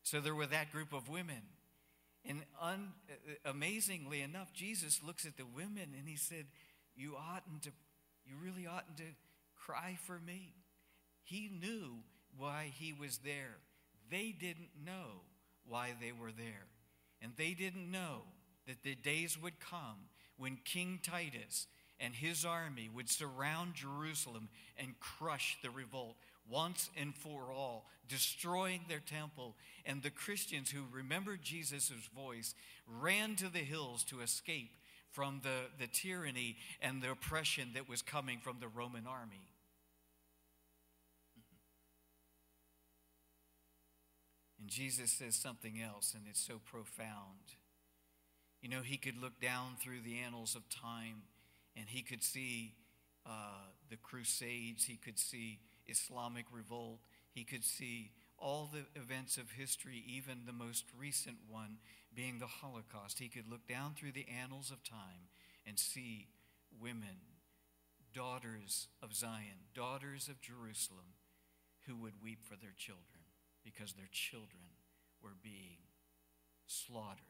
So 0.02 0.20
there 0.20 0.34
were 0.34 0.46
that 0.46 0.72
group 0.72 0.92
of 0.92 1.08
women. 1.08 1.42
And 2.24 2.42
un, 2.60 2.88
amazingly 3.46 4.20
enough 4.20 4.52
jesus 4.52 5.00
looks 5.02 5.24
at 5.24 5.38
the 5.38 5.46
women 5.56 5.94
and 5.98 6.06
he 6.06 6.16
said 6.16 6.44
you 6.94 7.16
oughtn't 7.16 7.62
to 7.62 7.70
you 8.26 8.34
really 8.44 8.66
oughtn't 8.66 8.98
to 8.98 9.04
cry 9.56 9.96
for 10.06 10.18
me. 10.18 10.54
He 11.22 11.50
knew 11.60 11.98
why 12.36 12.72
he 12.74 12.92
was 12.92 13.18
there. 13.18 13.58
They 14.10 14.34
didn't 14.38 14.70
know 14.84 15.22
why 15.66 15.94
they 16.00 16.12
were 16.12 16.32
there. 16.32 16.66
And 17.22 17.32
they 17.36 17.52
didn't 17.54 17.90
know 17.90 18.22
that 18.66 18.82
the 18.82 18.94
days 18.94 19.40
would 19.40 19.60
come 19.60 20.08
when 20.36 20.58
King 20.64 21.00
Titus 21.02 21.66
and 22.00 22.14
his 22.14 22.44
army 22.44 22.88
would 22.92 23.10
surround 23.10 23.74
Jerusalem 23.74 24.48
and 24.78 24.98
crush 24.98 25.58
the 25.62 25.70
revolt 25.70 26.16
once 26.48 26.90
and 26.96 27.14
for 27.14 27.52
all, 27.52 27.86
destroying 28.08 28.80
their 28.88 29.00
temple. 29.00 29.54
And 29.84 30.02
the 30.02 30.10
Christians 30.10 30.70
who 30.70 30.82
remembered 30.90 31.42
Jesus' 31.42 31.92
voice 32.14 32.54
ran 33.00 33.36
to 33.36 33.48
the 33.48 33.58
hills 33.58 34.02
to 34.04 34.20
escape 34.20 34.72
from 35.12 35.40
the, 35.42 35.68
the 35.78 35.86
tyranny 35.86 36.56
and 36.80 37.02
the 37.02 37.10
oppression 37.10 37.70
that 37.74 37.88
was 37.88 38.02
coming 38.02 38.38
from 38.42 38.56
the 38.60 38.68
Roman 38.68 39.06
army. 39.06 39.50
And 44.60 44.68
Jesus 44.68 45.10
says 45.10 45.34
something 45.34 45.80
else, 45.80 46.14
and 46.14 46.24
it's 46.28 46.40
so 46.40 46.60
profound. 46.64 47.56
You 48.60 48.68
know, 48.68 48.82
he 48.82 48.98
could 48.98 49.20
look 49.20 49.40
down 49.40 49.76
through 49.80 50.00
the 50.04 50.18
annals 50.18 50.54
of 50.54 50.68
time 50.68 51.22
and 51.80 51.88
he 51.88 52.02
could 52.02 52.22
see 52.22 52.74
uh, 53.26 53.64
the 53.88 53.96
Crusades, 53.96 54.84
he 54.84 54.96
could 54.96 55.18
see 55.18 55.60
Islamic 55.88 56.44
revolt, 56.52 57.00
he 57.32 57.44
could 57.44 57.64
see 57.64 58.12
all 58.38 58.70
the 58.72 59.00
events 59.00 59.36
of 59.36 59.52
history, 59.52 60.04
even 60.06 60.42
the 60.46 60.52
most 60.52 60.84
recent 60.96 61.36
one 61.48 61.78
being 62.14 62.38
the 62.38 62.46
Holocaust. 62.46 63.18
He 63.18 63.28
could 63.28 63.48
look 63.48 63.66
down 63.66 63.94
through 63.94 64.12
the 64.12 64.26
annals 64.28 64.70
of 64.70 64.82
time 64.82 65.28
and 65.66 65.78
see 65.78 66.28
women, 66.80 67.38
daughters 68.14 68.88
of 69.02 69.14
Zion, 69.14 69.68
daughters 69.74 70.28
of 70.28 70.40
Jerusalem, 70.40 71.16
who 71.86 71.96
would 71.96 72.22
weep 72.22 72.44
for 72.44 72.56
their 72.56 72.74
children 72.76 73.24
because 73.64 73.92
their 73.92 74.08
children 74.10 74.76
were 75.22 75.36
being 75.42 75.78
slaughtered 76.66 77.29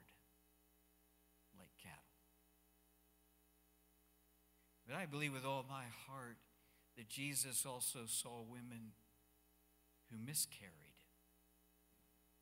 But 4.90 4.98
I 4.98 5.06
believe 5.06 5.32
with 5.32 5.44
all 5.46 5.64
my 5.68 5.84
heart 6.08 6.36
that 6.96 7.08
Jesus 7.08 7.64
also 7.64 8.00
saw 8.08 8.42
women 8.42 8.90
who 10.10 10.18
miscarried, 10.18 10.98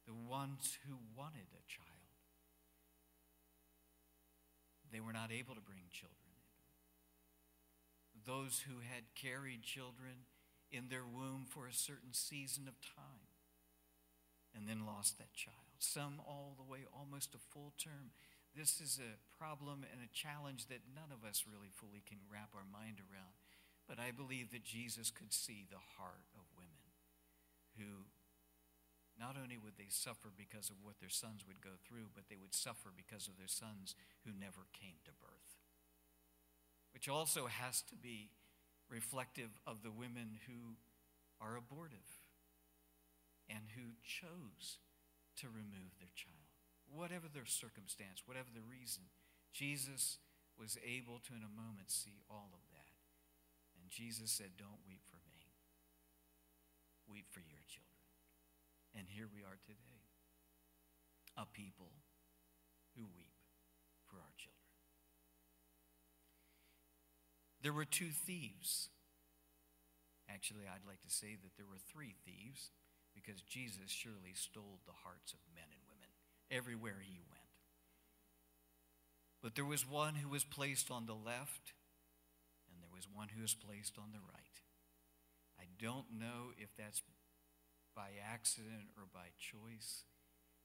the 0.07 0.15
ones 0.15 0.79
who 0.89 0.97
wanted 1.15 1.53
a 1.53 1.61
child. 1.69 2.09
They 4.91 5.01
were 5.01 5.13
not 5.13 5.31
able 5.31 5.55
to 5.55 5.61
bring 5.61 5.93
children 5.93 6.17
Those 8.25 8.65
who 8.67 8.81
had 8.81 9.15
carried 9.15 9.63
children 9.63 10.25
in 10.73 10.89
their 10.89 11.05
womb 11.05 11.45
for 11.47 11.67
a 11.67 11.73
certain 11.75 12.15
season 12.15 12.65
of 12.67 12.81
time 12.81 13.29
and 14.57 14.67
then 14.67 14.87
lost 14.87 15.19
that 15.19 15.35
child. 15.35 15.77
Some 15.79 16.21
all 16.27 16.55
the 16.57 16.65
way 16.65 16.81
almost 16.97 17.35
a 17.35 17.39
full 17.39 17.75
term. 17.77 18.13
This 18.57 18.81
is 18.81 18.99
a 18.99 19.21
problem 19.37 19.85
and 19.87 20.03
a 20.03 20.11
challenge 20.11 20.67
that 20.67 20.89
none 20.91 21.15
of 21.15 21.23
us 21.23 21.47
really 21.47 21.71
fully 21.71 22.03
can 22.03 22.19
wrap 22.27 22.55
our 22.55 22.67
mind 22.67 22.99
around. 22.99 23.39
But 23.87 23.99
I 23.99 24.11
believe 24.11 24.51
that 24.53 24.65
Jesus 24.65 25.11
could 25.11 25.33
see 25.33 25.65
the 25.65 25.81
heart 25.97 26.29
of 26.37 26.45
women 26.57 26.93
who 27.79 28.11
not 29.19 29.35
only 29.35 29.59
would 29.59 29.75
they 29.79 29.91
suffer 29.91 30.31
because 30.31 30.71
of 30.71 30.79
what 30.83 31.01
their 31.01 31.11
sons 31.11 31.43
would 31.47 31.61
go 31.61 31.75
through, 31.83 32.15
but 32.15 32.29
they 32.29 32.39
would 32.39 32.55
suffer 32.55 32.91
because 32.95 33.27
of 33.27 33.37
their 33.37 33.51
sons 33.51 33.97
who 34.23 34.31
never 34.31 34.71
came 34.71 35.03
to 35.05 35.11
birth. 35.19 35.59
Which 36.95 37.09
also 37.09 37.47
has 37.47 37.83
to 37.91 37.97
be 37.97 38.31
reflective 38.89 39.59
of 39.67 39.83
the 39.83 39.91
women 39.91 40.39
who 40.47 40.79
are 41.41 41.57
abortive 41.57 42.23
and 43.51 43.75
who 43.75 43.99
chose 44.03 44.79
to 45.37 45.47
remove 45.49 45.99
their 45.99 46.15
child 46.15 46.38
whatever 46.91 47.29
their 47.29 47.47
circumstance, 47.47 48.25
whatever 48.27 48.49
the 48.53 48.65
reason, 48.65 49.13
Jesus 49.53 50.19
was 50.59 50.77
able 50.83 51.21
to, 51.29 51.37
in 51.37 51.47
a 51.47 51.53
moment, 51.53 51.91
see 51.91 52.21
all 52.29 52.51
of 52.53 52.65
that. 52.75 52.99
And 53.79 53.91
Jesus 53.91 54.31
said, 54.35 54.59
Don't 54.59 54.83
weep 54.87 55.07
for 55.07 55.23
me, 55.31 55.55
weep 57.07 57.31
for 57.31 57.41
your 57.41 57.63
children. 57.71 57.89
And 58.97 59.07
here 59.07 59.29
we 59.31 59.47
are 59.47 59.59
today, 59.63 60.03
a 61.37 61.47
people 61.47 61.93
who 62.97 63.07
weep 63.15 63.39
for 64.11 64.17
our 64.17 64.35
children. 64.35 64.59
There 67.63 67.73
were 67.73 67.87
two 67.87 68.11
thieves. 68.11 68.91
Actually, 70.29 70.67
I'd 70.69 70.87
like 70.87 71.03
to 71.03 71.11
say 71.11 71.39
that 71.41 71.57
there 71.57 71.69
were 71.69 71.81
three 71.81 72.15
thieves 72.27 72.71
because 73.15 73.43
Jesus 73.43 73.91
surely 73.91 74.35
stole 74.35 74.79
the 74.85 75.05
hearts 75.05 75.33
of 75.33 75.41
men 75.55 75.78
everywhere 76.51 77.01
he 77.01 77.21
went. 77.21 77.39
But 79.43 79.55
there 79.55 79.69
was 79.69 79.89
one 79.89 80.17
who 80.17 80.29
was 80.29 80.45
placed 80.45 80.91
on 80.91 81.07
the 81.07 81.15
left, 81.15 81.75
and 82.67 82.83
there 82.83 82.93
was 82.93 83.07
one 83.07 83.29
who 83.35 83.43
was 83.43 83.55
placed 83.55 83.97
on 83.97 84.11
the 84.11 84.21
right. 84.21 84.59
I 85.59 85.71
don't 85.79 86.11
know 86.19 86.55
if 86.59 86.75
that's 86.75 87.03
by 87.95 88.19
accident 88.19 88.95
or 88.99 89.07
by 89.11 89.35
choice, 89.39 90.07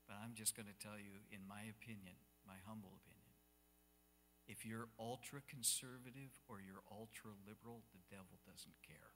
but 0.05 0.17
I'm 0.21 0.33
just 0.33 0.57
going 0.57 0.69
to 0.69 0.77
tell 0.77 0.97
you, 0.97 1.25
in 1.29 1.45
my 1.47 1.65
opinion, 1.69 2.17
my 2.45 2.57
humble 2.65 2.93
opinion, 2.93 3.23
if 4.45 4.67
you're 4.67 4.91
ultra 4.99 5.39
conservative 5.47 6.35
or 6.51 6.59
you're 6.59 6.83
ultra 6.91 7.31
liberal, 7.47 7.87
the 7.95 8.03
devil 8.11 8.37
doesn't 8.43 8.75
care 8.83 9.15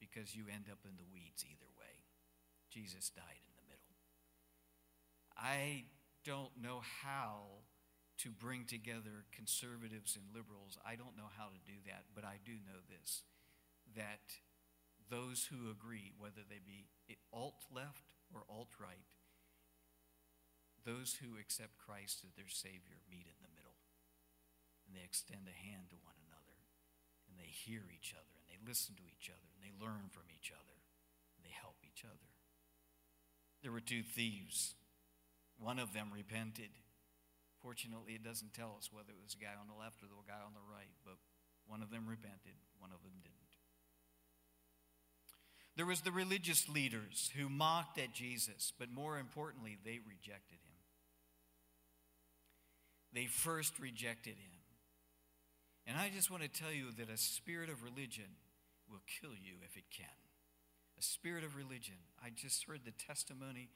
because 0.00 0.34
you 0.34 0.48
end 0.48 0.66
up 0.72 0.82
in 0.88 0.96
the 0.96 1.06
weeds 1.12 1.44
either 1.44 1.68
way. 1.76 2.08
Jesus 2.72 3.12
died 3.12 3.44
in 3.44 3.51
I 5.42 5.90
don't 6.24 6.54
know 6.62 6.82
how 7.02 7.66
to 8.22 8.30
bring 8.30 8.64
together 8.64 9.26
conservatives 9.34 10.14
and 10.14 10.30
liberals. 10.30 10.78
I 10.86 10.94
don't 10.94 11.18
know 11.18 11.26
how 11.34 11.50
to 11.50 11.58
do 11.66 11.82
that, 11.90 12.06
but 12.14 12.22
I 12.22 12.38
do 12.46 12.52
know 12.62 12.78
this 12.86 13.26
that 13.98 14.38
those 15.10 15.50
who 15.50 15.68
agree, 15.68 16.14
whether 16.16 16.46
they 16.46 16.62
be 16.62 16.86
alt 17.34 17.66
left 17.68 18.14
or 18.32 18.46
alt 18.48 18.72
right, 18.78 19.04
those 20.86 21.18
who 21.20 21.36
accept 21.36 21.82
Christ 21.82 22.22
as 22.24 22.32
their 22.32 22.48
Savior 22.48 23.02
meet 23.10 23.26
in 23.26 23.38
the 23.42 23.52
middle. 23.52 23.76
And 24.86 24.94
they 24.94 25.04
extend 25.04 25.46
a 25.46 25.54
hand 25.54 25.90
to 25.90 25.98
one 26.00 26.16
another. 26.26 26.58
And 27.28 27.38
they 27.38 27.50
hear 27.50 27.86
each 27.92 28.14
other. 28.16 28.34
And 28.38 28.46
they 28.50 28.58
listen 28.62 28.94
to 28.98 29.06
each 29.06 29.30
other. 29.30 29.46
And 29.54 29.62
they 29.62 29.74
learn 29.78 30.10
from 30.10 30.26
each 30.32 30.50
other. 30.50 30.78
And 31.36 31.42
they 31.46 31.54
help 31.54 31.78
each 31.86 32.02
other. 32.02 32.30
There 33.62 33.70
were 33.70 33.84
two 33.84 34.02
thieves. 34.02 34.74
One 35.62 35.78
of 35.78 35.94
them 35.94 36.10
repented. 36.10 36.74
Fortunately, 37.62 38.18
it 38.18 38.26
doesn't 38.26 38.52
tell 38.52 38.74
us 38.74 38.90
whether 38.90 39.14
it 39.14 39.22
was 39.22 39.38
the 39.38 39.46
guy 39.46 39.54
on 39.54 39.70
the 39.70 39.78
left 39.78 40.02
or 40.02 40.10
the 40.10 40.18
guy 40.26 40.42
on 40.42 40.58
the 40.58 40.66
right, 40.66 40.90
but 41.06 41.22
one 41.70 41.80
of 41.80 41.94
them 41.94 42.10
repented, 42.10 42.58
one 42.82 42.90
of 42.90 43.06
them 43.06 43.14
didn't. 43.22 43.38
There 45.76 45.86
was 45.86 46.02
the 46.02 46.10
religious 46.10 46.68
leaders 46.68 47.30
who 47.38 47.48
mocked 47.48 47.96
at 47.98 48.12
Jesus, 48.12 48.72
but 48.76 48.90
more 48.90 49.18
importantly, 49.18 49.78
they 49.84 50.00
rejected 50.02 50.58
him. 50.66 50.82
They 53.14 53.26
first 53.26 53.78
rejected 53.78 54.34
him. 54.36 54.58
And 55.86 55.96
I 55.96 56.10
just 56.14 56.30
want 56.30 56.42
to 56.42 56.48
tell 56.48 56.72
you 56.72 56.90
that 56.98 57.08
a 57.08 57.16
spirit 57.16 57.70
of 57.70 57.82
religion 57.82 58.36
will 58.90 59.02
kill 59.20 59.32
you 59.32 59.62
if 59.64 59.76
it 59.76 59.84
can. 59.96 60.18
A 60.98 61.02
spirit 61.02 61.44
of 61.44 61.56
religion. 61.56 61.96
I 62.22 62.28
just 62.34 62.64
heard 62.66 62.80
the 62.84 62.92
testimony. 62.92 63.70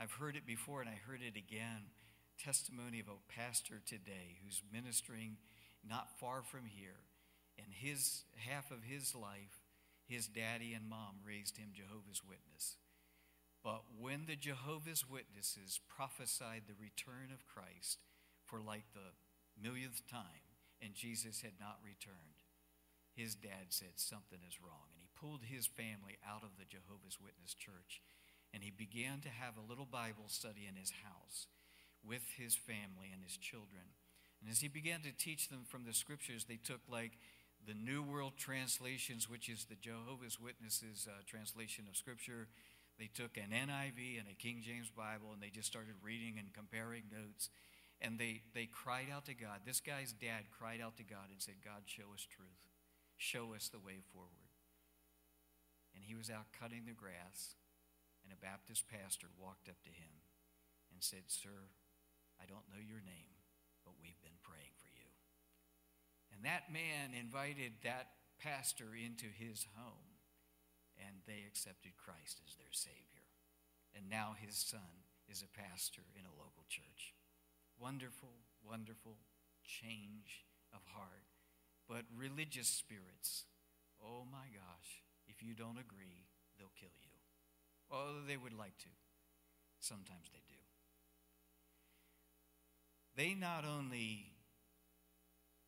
I've 0.00 0.12
heard 0.12 0.36
it 0.36 0.46
before 0.46 0.80
and 0.80 0.90
I 0.90 0.98
heard 1.06 1.20
it 1.22 1.36
again. 1.36 1.90
Testimony 2.38 3.00
of 3.00 3.08
a 3.08 3.32
pastor 3.32 3.80
today 3.84 4.38
who's 4.42 4.62
ministering 4.72 5.36
not 5.88 6.18
far 6.18 6.42
from 6.42 6.66
here. 6.66 7.06
And 7.58 7.68
his 7.70 8.24
half 8.36 8.70
of 8.70 8.84
his 8.84 9.14
life, 9.14 9.62
his 10.06 10.26
daddy 10.26 10.74
and 10.74 10.88
mom 10.88 11.22
raised 11.24 11.58
him 11.58 11.68
Jehovah's 11.72 12.22
Witness. 12.26 12.76
But 13.62 13.82
when 13.98 14.26
the 14.26 14.36
Jehovah's 14.36 15.08
Witnesses 15.08 15.78
prophesied 15.86 16.62
the 16.66 16.80
return 16.80 17.30
of 17.32 17.46
Christ 17.46 17.98
for 18.44 18.58
like 18.60 18.90
the 18.92 19.14
millionth 19.60 20.02
time, 20.10 20.50
and 20.82 20.94
Jesus 20.94 21.42
had 21.42 21.60
not 21.60 21.78
returned, 21.84 22.42
his 23.14 23.36
dad 23.36 23.70
said 23.70 23.94
something 23.96 24.40
is 24.42 24.58
wrong. 24.58 24.90
And 24.90 24.98
he 24.98 25.14
pulled 25.14 25.46
his 25.46 25.66
family 25.66 26.18
out 26.26 26.42
of 26.42 26.58
the 26.58 26.66
Jehovah's 26.66 27.22
Witness 27.22 27.54
church. 27.54 28.02
And 28.52 28.62
he 28.62 28.70
began 28.70 29.20
to 29.20 29.28
have 29.28 29.56
a 29.56 29.68
little 29.68 29.86
Bible 29.86 30.28
study 30.28 30.68
in 30.68 30.76
his 30.76 30.92
house 31.04 31.46
with 32.04 32.22
his 32.36 32.54
family 32.54 33.10
and 33.12 33.22
his 33.22 33.36
children. 33.36 33.96
And 34.40 34.50
as 34.50 34.60
he 34.60 34.68
began 34.68 35.00
to 35.02 35.12
teach 35.12 35.48
them 35.48 35.64
from 35.66 35.84
the 35.84 35.94
scriptures, 35.94 36.44
they 36.44 36.58
took 36.58 36.80
like 36.90 37.12
the 37.66 37.74
New 37.74 38.02
World 38.02 38.34
Translations, 38.36 39.30
which 39.30 39.48
is 39.48 39.64
the 39.64 39.76
Jehovah's 39.76 40.40
Witnesses 40.40 41.06
uh, 41.08 41.22
translation 41.26 41.84
of 41.88 41.96
scripture. 41.96 42.48
They 42.98 43.08
took 43.12 43.36
an 43.36 43.54
NIV 43.54 44.18
and 44.18 44.28
a 44.28 44.34
King 44.34 44.60
James 44.64 44.90
Bible 44.90 45.30
and 45.32 45.40
they 45.40 45.48
just 45.48 45.68
started 45.68 45.94
reading 46.02 46.36
and 46.38 46.52
comparing 46.52 47.04
notes. 47.10 47.50
And 48.00 48.18
they, 48.18 48.42
they 48.52 48.66
cried 48.66 49.06
out 49.14 49.26
to 49.26 49.34
God. 49.34 49.62
This 49.64 49.80
guy's 49.80 50.12
dad 50.12 50.50
cried 50.50 50.80
out 50.82 50.96
to 50.96 51.04
God 51.04 51.30
and 51.30 51.40
said, 51.40 51.62
God, 51.64 51.86
show 51.86 52.10
us 52.12 52.26
truth. 52.26 52.66
Show 53.16 53.54
us 53.54 53.68
the 53.68 53.78
way 53.78 54.02
forward. 54.12 54.50
And 55.94 56.02
he 56.02 56.16
was 56.16 56.30
out 56.30 56.50
cutting 56.58 56.82
the 56.86 56.98
grass, 56.98 57.54
and 58.22 58.32
a 58.32 58.40
Baptist 58.40 58.86
pastor 58.88 59.28
walked 59.34 59.68
up 59.68 59.82
to 59.82 59.92
him 59.92 60.22
and 60.90 61.02
said, 61.02 61.26
Sir, 61.28 61.74
I 62.40 62.46
don't 62.46 62.70
know 62.70 62.80
your 62.80 63.02
name, 63.02 63.42
but 63.84 63.98
we've 64.00 64.20
been 64.22 64.40
praying 64.42 64.74
for 64.78 64.90
you. 64.90 65.10
And 66.30 66.46
that 66.46 66.72
man 66.72 67.12
invited 67.12 67.82
that 67.82 68.18
pastor 68.40 68.96
into 68.96 69.30
his 69.30 69.66
home, 69.76 70.18
and 70.98 71.22
they 71.26 71.44
accepted 71.46 71.94
Christ 72.00 72.40
as 72.42 72.56
their 72.56 72.72
Savior. 72.72 73.30
And 73.94 74.08
now 74.08 74.34
his 74.34 74.56
son 74.56 75.06
is 75.28 75.44
a 75.44 75.54
pastor 75.54 76.02
in 76.16 76.24
a 76.24 76.38
local 76.38 76.64
church. 76.68 77.14
Wonderful, 77.78 78.42
wonderful 78.64 79.18
change 79.64 80.44
of 80.72 80.80
heart. 80.96 81.28
But 81.88 82.08
religious 82.16 82.68
spirits, 82.68 83.44
oh 84.02 84.24
my 84.30 84.48
gosh, 84.52 85.04
if 85.28 85.42
you 85.42 85.54
don't 85.54 85.78
agree, 85.78 86.26
they'll 86.58 86.74
kill 86.78 86.94
you. 87.00 87.11
Oh, 87.92 88.24
they 88.26 88.38
would 88.38 88.56
like 88.56 88.76
to. 88.78 88.88
Sometimes 89.78 90.30
they 90.32 90.40
do. 90.48 90.56
They 93.14 93.34
not 93.34 93.64
only 93.68 94.32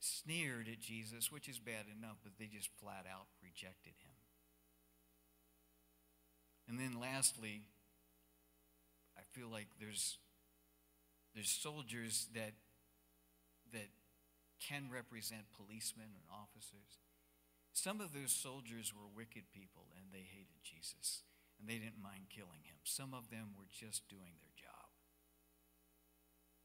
sneered 0.01 0.69
at 0.69 0.81
Jesus, 0.81 1.31
which 1.31 1.49
is 1.49 1.59
bad 1.59 1.85
enough, 1.93 2.17
but 2.23 2.33
they 2.39 2.47
just 2.47 2.71
flat 2.81 3.05
out 3.11 3.27
rejected 3.43 3.93
him. 4.01 4.17
And 6.67 6.79
then 6.79 6.99
lastly, 6.99 7.69
I 9.19 9.23
feel 9.33 9.49
like 9.49 9.69
there's 9.79 10.17
there's 11.35 11.51
soldiers 11.51 12.29
that 12.35 12.55
that 13.73 13.91
can 14.67 14.89
represent 14.91 15.53
policemen 15.55 16.09
and 16.17 16.25
officers. 16.33 17.05
Some 17.75 18.01
of 18.01 18.15
those 18.15 18.33
soldiers 18.33 18.95
were 18.95 19.11
wicked 19.15 19.53
people 19.53 19.93
and 19.99 20.09
they 20.13 20.25
hated 20.25 20.63
Jesus 20.63 21.25
and 21.65 21.73
they 21.73 21.81
didn't 21.81 22.05
mind 22.05 22.29
killing 22.29 22.61
him. 22.69 22.77
Some 22.85 23.17
of 23.17 23.33
them 23.33 23.57
were 23.57 23.73
just 23.73 24.05
doing 24.13 24.37
their 24.37 24.53
job. 24.53 24.93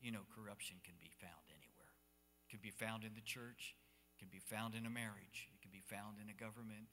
You 0.04 0.12
know, 0.12 0.28
corruption 0.28 0.84
can 0.84 1.00
be 1.00 1.08
found 1.24 1.48
anywhere. 1.56 1.96
It 2.44 2.52
can 2.52 2.60
be 2.60 2.76
found 2.76 3.08
in 3.08 3.16
the 3.16 3.24
church, 3.24 3.80
it 4.12 4.20
can 4.20 4.28
be 4.28 4.44
found 4.44 4.76
in 4.76 4.84
a 4.84 4.92
marriage, 4.92 5.48
it 5.56 5.64
can 5.64 5.72
be 5.72 5.88
found 5.88 6.20
in 6.20 6.28
a 6.28 6.36
government, 6.36 6.92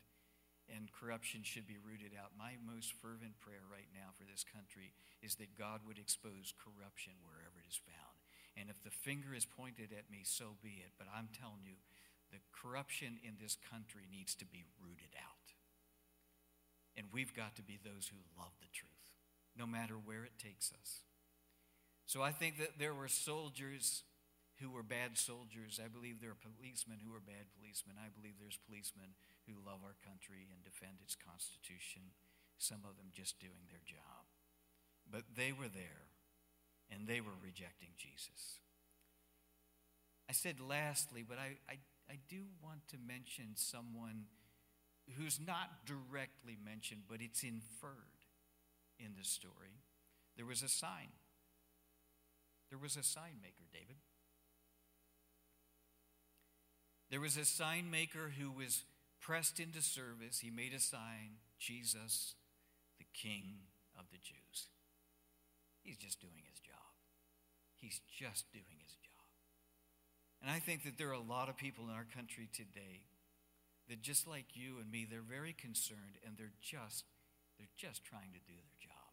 and 0.71 0.95
corruption 0.95 1.43
should 1.43 1.67
be 1.67 1.83
rooted 1.83 2.15
out. 2.15 2.39
My 2.39 2.55
most 2.63 2.95
fervent 2.95 3.43
prayer 3.43 3.67
right 3.67 3.91
now 3.91 4.15
for 4.15 4.23
this 4.23 4.47
country 4.47 4.95
is 5.19 5.35
that 5.43 5.59
God 5.59 5.83
would 5.83 5.99
expose 5.99 6.55
corruption 6.55 7.19
wherever 7.27 7.59
it 7.59 7.67
is 7.67 7.83
found. 7.83 8.23
And 8.55 8.71
if 8.71 8.79
the 8.87 8.95
finger 8.95 9.35
is 9.35 9.51
pointed 9.51 9.91
at 9.91 10.07
me, 10.07 10.23
so 10.23 10.55
be 10.63 10.79
it. 10.79 10.95
But 10.95 11.11
I'm 11.11 11.35
telling 11.35 11.67
you, 11.67 11.83
the 12.31 12.43
corruption 12.55 13.19
in 13.27 13.43
this 13.43 13.59
country 13.59 14.07
needs 14.07 14.39
to 14.39 14.47
be 14.47 14.63
rooted 14.79 15.19
out. 15.19 15.36
And 16.97 17.07
we've 17.13 17.35
got 17.35 17.57
to 17.57 17.63
be 17.63 17.79
those 17.79 18.09
who 18.09 18.17
love 18.41 18.57
the 18.61 18.73
truth, 18.73 19.05
no 19.57 19.67
matter 19.67 19.95
where 19.95 20.25
it 20.25 20.39
takes 20.39 20.73
us. 20.73 21.05
So 22.07 22.23
I 22.23 22.33
think 22.33 22.59
that 22.59 22.79
there 22.79 22.95
were 22.95 23.09
soldiers 23.09 24.03
who 24.61 24.71
were 24.71 24.83
bad 24.83 25.19
soldiers. 25.19 25.77
I 25.77 25.89
believe 25.89 26.21
there 26.21 26.33
are 26.33 26.41
policemen 26.41 27.05
who 27.05 27.13
are 27.13 27.21
bad 27.21 27.53
policemen. 27.53 28.01
I 28.01 28.09
believe 28.09 28.41
there's 28.41 28.57
policemen 28.65 29.13
who 29.45 29.61
love 29.61 29.85
our 29.85 29.99
country 30.01 30.49
and 30.49 30.65
defend 30.65 31.05
its 31.05 31.13
constitution, 31.13 32.17
some 32.57 32.89
of 32.89 32.97
them 32.97 33.13
just 33.13 33.37
doing 33.37 33.69
their 33.69 33.85
job. 33.85 34.25
But 35.05 35.37
they 35.37 35.53
were 35.53 35.69
there 35.69 36.09
and 36.89 37.05
they 37.05 37.21
were 37.21 37.37
rejecting 37.43 37.93
Jesus. 38.01 38.65
I 40.29 40.33
said 40.33 40.59
lastly, 40.59 41.23
but 41.27 41.39
I, 41.39 41.61
I, 41.69 41.79
I 42.11 42.19
do 42.29 42.49
want 42.63 42.89
to 42.89 42.97
mention 42.97 43.55
someone 43.55 44.27
who's 45.17 45.39
not 45.45 45.87
directly 45.87 46.59
mentioned, 46.65 47.03
but 47.09 47.21
it's 47.21 47.43
inferred 47.43 48.27
in 48.99 49.15
the 49.17 49.25
story. 49.25 49.83
There 50.37 50.47
was 50.47 50.63
a 50.63 50.69
sign. 50.69 51.13
There 52.71 52.79
was 52.79 52.97
a 52.97 53.03
sign 53.03 53.39
maker, 53.41 53.65
David. 53.73 53.97
There 57.11 57.21
was 57.21 57.37
a 57.37 57.45
sign 57.45 57.91
maker 57.91 58.33
who 58.39 58.51
was 58.51 58.83
pressed 59.21 59.61
into 59.61 59.81
service. 59.81 60.41
He 60.41 60.51
made 60.51 60.75
a 60.75 60.81
sign 60.81 61.39
Jesus, 61.59 62.35
the 62.99 63.07
King 63.15 63.71
of 63.99 64.07
the 64.11 64.19
Jews. 64.19 64.69
He's 65.83 65.97
just 65.97 66.21
doing 66.21 66.43
his 66.51 66.59
job. 66.59 66.75
He's 67.77 68.01
just 68.19 68.51
doing 68.53 68.83
his 68.83 68.97
job. 68.97 69.07
And 70.43 70.51
I 70.51 70.59
think 70.59 70.83
that 70.85 70.99
there 70.99 71.09
are 71.09 71.13
a 71.13 71.21
lot 71.21 71.49
of 71.49 71.57
people 71.57 71.85
in 71.85 71.95
our 71.95 72.07
country 72.15 72.49
today 72.53 73.07
that 73.89 74.03
just 74.03 74.27
like 74.27 74.57
you 74.57 74.79
and 74.81 74.91
me, 74.91 75.07
they're 75.09 75.25
very 75.25 75.53
concerned 75.53 76.19
and 76.25 76.37
they're 76.37 76.57
just 76.61 77.05
they're 77.59 77.73
just 77.77 78.05
trying 78.05 78.37
to 78.37 78.43
do 78.45 78.53
their 78.53 78.77
job. 78.77 79.07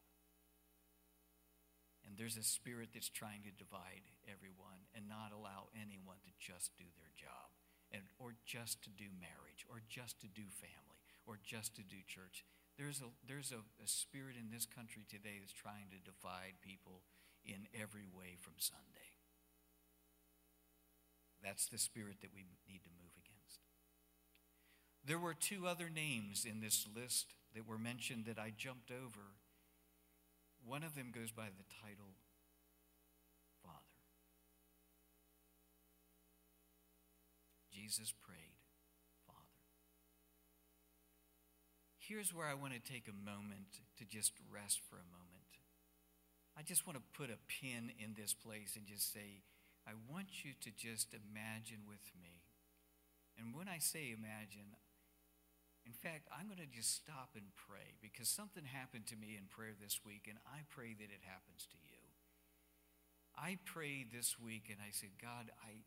And 2.03 2.19
there's 2.19 2.35
a 2.35 2.43
spirit 2.43 2.91
that's 2.91 3.07
trying 3.07 3.47
to 3.47 3.55
divide 3.55 4.03
everyone 4.27 4.91
and 4.91 5.07
not 5.07 5.31
allow 5.31 5.71
anyone 5.71 6.19
to 6.27 6.33
just 6.35 6.75
do 6.75 6.83
their 6.99 7.15
job 7.15 7.55
and 7.93 8.03
or 8.19 8.35
just 8.43 8.83
to 8.83 8.91
do 8.91 9.07
marriage 9.15 9.63
or 9.69 9.79
just 9.87 10.19
to 10.21 10.27
do 10.27 10.49
family 10.51 10.99
or 11.23 11.39
just 11.39 11.77
to 11.79 11.83
do 11.85 12.03
church. 12.03 12.43
There's 12.75 12.99
a 12.99 13.09
there's 13.23 13.53
a, 13.53 13.61
a 13.79 13.87
spirit 13.87 14.35
in 14.35 14.51
this 14.51 14.65
country 14.65 15.05
today 15.07 15.39
that's 15.39 15.55
trying 15.55 15.93
to 15.93 16.01
divide 16.01 16.59
people 16.59 17.05
in 17.45 17.69
every 17.71 18.09
way 18.09 18.35
from 18.41 18.57
Sunday. 18.57 19.13
That's 21.43 21.67
the 21.67 21.77
spirit 21.77 22.19
that 22.21 22.33
we 22.33 22.47
need 22.67 22.83
to 22.83 22.93
move. 22.97 23.12
There 25.05 25.19
were 25.19 25.33
two 25.33 25.67
other 25.67 25.89
names 25.89 26.45
in 26.45 26.61
this 26.61 26.87
list 26.95 27.33
that 27.53 27.67
were 27.67 27.77
mentioned 27.77 28.25
that 28.25 28.39
I 28.39 28.53
jumped 28.55 28.89
over. 28.89 29.35
One 30.65 30.83
of 30.83 30.95
them 30.95 31.11
goes 31.13 31.31
by 31.31 31.47
the 31.51 31.67
title 31.83 32.15
Father. 33.61 33.99
Jesus 37.69 38.13
prayed, 38.23 38.63
Father. 39.27 39.59
Here's 41.99 42.33
where 42.33 42.47
I 42.47 42.53
want 42.53 42.73
to 42.73 42.79
take 42.79 43.09
a 43.09 43.29
moment 43.29 43.83
to 43.97 44.05
just 44.05 44.31
rest 44.49 44.79
for 44.89 44.95
a 44.95 45.11
moment. 45.11 45.33
I 46.57 46.61
just 46.61 46.87
want 46.87 46.97
to 46.97 47.17
put 47.17 47.29
a 47.29 47.43
pin 47.49 47.91
in 47.99 48.13
this 48.15 48.33
place 48.33 48.77
and 48.77 48.85
just 48.85 49.11
say, 49.11 49.43
I 49.85 49.91
want 50.09 50.45
you 50.45 50.51
to 50.61 50.71
just 50.71 51.13
imagine 51.13 51.83
with 51.89 52.07
me. 52.21 52.45
And 53.37 53.55
when 53.55 53.67
I 53.67 53.79
say 53.79 54.13
imagine, 54.15 54.77
in 55.83 55.91
fact, 55.91 56.31
I'm 56.31 56.47
going 56.47 56.63
to 56.63 56.71
just 56.71 56.95
stop 56.95 57.35
and 57.35 57.51
pray 57.59 57.99
because 57.99 58.31
something 58.31 58.63
happened 58.63 59.07
to 59.11 59.19
me 59.19 59.35
in 59.35 59.51
prayer 59.51 59.75
this 59.75 59.99
week, 60.07 60.31
and 60.31 60.39
I 60.47 60.63
pray 60.71 60.95
that 60.95 61.11
it 61.11 61.27
happens 61.27 61.67
to 61.71 61.77
you. 61.83 61.99
I 63.35 63.59
prayed 63.65 64.13
this 64.13 64.39
week 64.39 64.69
and 64.69 64.79
I 64.79 64.91
said, 64.91 65.19
God, 65.19 65.51
I, 65.59 65.83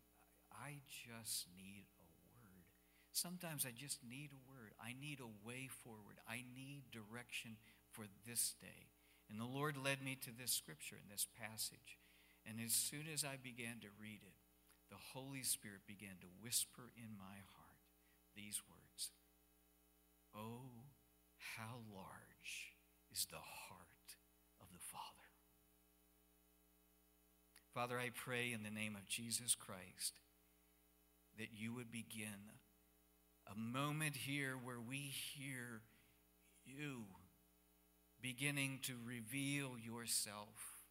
I 0.51 0.83
just 0.85 1.47
need 1.55 1.87
a 1.97 2.05
word. 2.37 2.67
Sometimes 3.11 3.65
I 3.65 3.71
just 3.71 4.03
need 4.03 4.29
a 4.35 4.45
word. 4.45 4.75
I 4.77 4.93
need 4.93 5.17
a 5.23 5.47
way 5.47 5.69
forward. 5.71 6.19
I 6.27 6.43
need 6.43 6.91
direction 6.91 7.55
for 7.89 8.05
this 8.27 8.53
day. 8.61 8.91
And 9.31 9.39
the 9.39 9.49
Lord 9.49 9.79
led 9.79 10.03
me 10.03 10.19
to 10.21 10.31
this 10.35 10.51
scripture 10.51 10.99
in 10.99 11.09
this 11.09 11.25
passage. 11.25 11.97
And 12.45 12.59
as 12.63 12.73
soon 12.73 13.07
as 13.11 13.23
I 13.23 13.39
began 13.41 13.79
to 13.81 13.95
read 13.99 14.21
it, 14.21 14.37
the 14.91 14.99
Holy 15.15 15.43
Spirit 15.43 15.87
began 15.87 16.19
to 16.21 16.39
whisper 16.43 16.91
in 16.95 17.17
my 17.17 17.43
heart 17.55 17.81
these 18.35 18.61
words 18.69 18.86
Oh, 20.37 20.85
how 21.55 21.79
large 21.93 22.75
is 23.11 23.25
the 23.25 23.37
heart 23.37 23.87
of 24.61 24.67
the 24.71 24.79
Father. 24.79 25.03
Father, 27.73 27.99
I 27.99 28.11
pray 28.13 28.53
in 28.53 28.63
the 28.63 28.69
name 28.69 28.95
of 28.95 29.07
Jesus 29.07 29.55
Christ 29.55 30.13
that 31.37 31.49
you 31.53 31.73
would 31.73 31.91
begin 31.91 32.53
a 33.51 33.57
moment 33.57 34.15
here 34.15 34.53
where 34.53 34.79
we 34.79 34.97
hear 34.97 35.81
you 36.65 37.03
beginning 38.21 38.79
to 38.83 38.93
reveal 39.05 39.75
yourself 39.79 40.83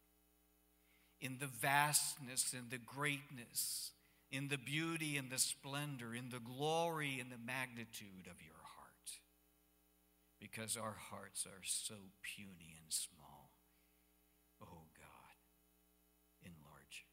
in 1.21 1.39
the 1.39 1.47
vastness 1.47 2.53
and 2.53 2.71
the 2.71 2.79
greatness, 2.79 3.93
in 4.31 4.49
the 4.49 4.59
beauty 4.59 5.17
and 5.17 5.31
the 5.31 5.39
splendor, 5.39 6.15
in 6.15 6.31
the 6.31 6.41
glory 6.41 7.19
and 7.21 7.31
the 7.31 7.45
magnitude 7.45 8.27
of 8.27 8.43
your 8.43 8.55
heart. 8.55 8.66
Because 10.40 10.77
our 10.77 10.96
hearts 11.11 11.46
are 11.46 11.62
so 11.62 11.94
puny 12.22 12.77
and 12.81 12.92
small. 12.92 13.51
Oh 14.62 14.88
God, 14.96 15.37
enlarge 16.42 17.07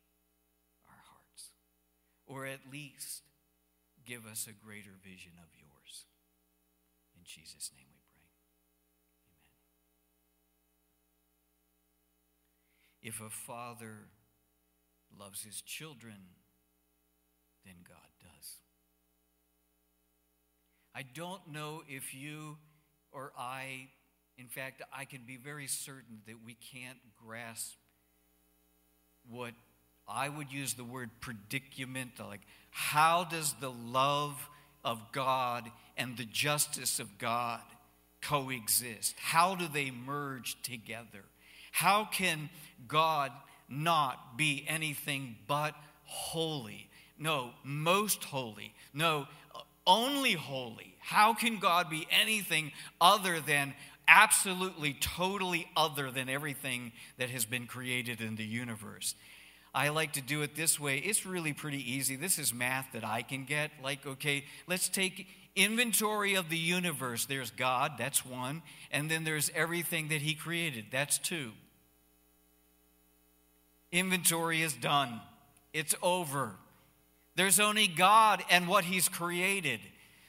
our 0.88 1.02
hearts. 1.10 1.52
Or 2.26 2.46
at 2.46 2.72
least 2.72 3.24
give 4.06 4.26
us 4.26 4.48
a 4.48 4.66
greater 4.66 4.96
vision 5.02 5.34
of 5.40 5.50
yours. 5.58 6.06
In 7.16 7.24
Jesus' 7.24 7.72
name 7.76 7.88
we 7.94 8.02
pray. 8.12 8.28
Amen. 9.28 9.62
If 13.02 13.22
a 13.22 13.30
father 13.30 14.10
loves 15.18 15.44
his 15.44 15.62
children, 15.62 16.36
then 17.66 17.76
God 17.88 18.12
does. 18.22 18.60
I 20.96 21.04
don't 21.04 21.48
know 21.52 21.82
if 21.88 22.14
you 22.14 22.58
or 23.14 23.32
I, 23.38 23.88
in 24.38 24.48
fact, 24.48 24.82
I 24.92 25.06
can 25.06 25.22
be 25.26 25.38
very 25.38 25.68
certain 25.68 26.22
that 26.28 26.38
we 26.46 26.56
can't 26.56 26.98
grasp 27.26 27.76
what 29.30 29.54
I 30.08 30.30
would 30.30 30.52
use 30.52 30.74
the 30.74 30.84
word 30.84 31.10
predicament, 31.22 32.12
like 32.20 32.42
how 32.72 33.24
does 33.24 33.54
the 33.62 33.72
love 33.72 34.50
of 34.84 35.00
God 35.12 35.70
and 35.98 36.18
the 36.18 36.26
justice 36.26 37.00
of 37.00 37.18
God 37.18 37.62
coexist? 38.22 39.16
How 39.18 39.56
do 39.56 39.68
they 39.68 39.92
merge 39.92 40.62
together? 40.62 41.24
How 41.72 42.06
can 42.06 42.50
God 42.88 43.32
not 43.70 44.38
be 44.38 44.66
anything 44.68 45.38
but 45.48 45.74
holy? 46.06 46.90
No, 47.18 47.52
most 47.64 48.24
holy. 48.24 48.74
No, 48.94 49.28
only 49.88 50.34
holy. 50.34 50.93
How 51.04 51.34
can 51.34 51.60
God 51.60 51.90
be 51.90 52.08
anything 52.10 52.72
other 53.02 53.42
than 53.42 53.74
absolutely, 54.08 54.94
totally 54.94 55.68
other 55.76 56.12
than 56.12 56.30
everything 56.30 56.94
that 57.18 57.30
has 57.30 57.44
been 57.44 57.68
created 57.68 58.22
in 58.22 58.38
the 58.38 58.46
universe? 58.46 59.16
I 59.76 59.90
like 59.90 60.14
to 60.14 60.22
do 60.22 60.44
it 60.44 60.56
this 60.56 60.80
way. 60.80 61.00
It's 61.00 61.26
really 61.26 61.52
pretty 61.52 61.92
easy. 61.92 62.16
This 62.16 62.40
is 62.40 62.54
math 62.54 62.88
that 62.94 63.04
I 63.04 63.22
can 63.22 63.44
get. 63.44 63.72
Like, 63.84 64.06
okay, 64.06 64.46
let's 64.66 64.88
take 64.88 65.28
inventory 65.58 66.36
of 66.36 66.50
the 66.50 66.58
universe. 66.58 67.26
There's 67.26 67.52
God, 67.52 67.94
that's 67.98 68.26
one. 68.26 68.62
And 68.90 69.12
then 69.12 69.26
there's 69.26 69.52
everything 69.54 70.08
that 70.08 70.22
He 70.22 70.36
created, 70.36 70.86
that's 70.90 71.18
two. 71.18 71.52
Inventory 73.92 74.62
is 74.62 74.74
done, 74.74 75.20
it's 75.74 75.96
over. 76.02 76.52
There's 77.36 77.60
only 77.60 77.88
God 77.88 78.44
and 78.50 78.68
what 78.68 78.86
He's 78.86 79.10
created. 79.10 79.80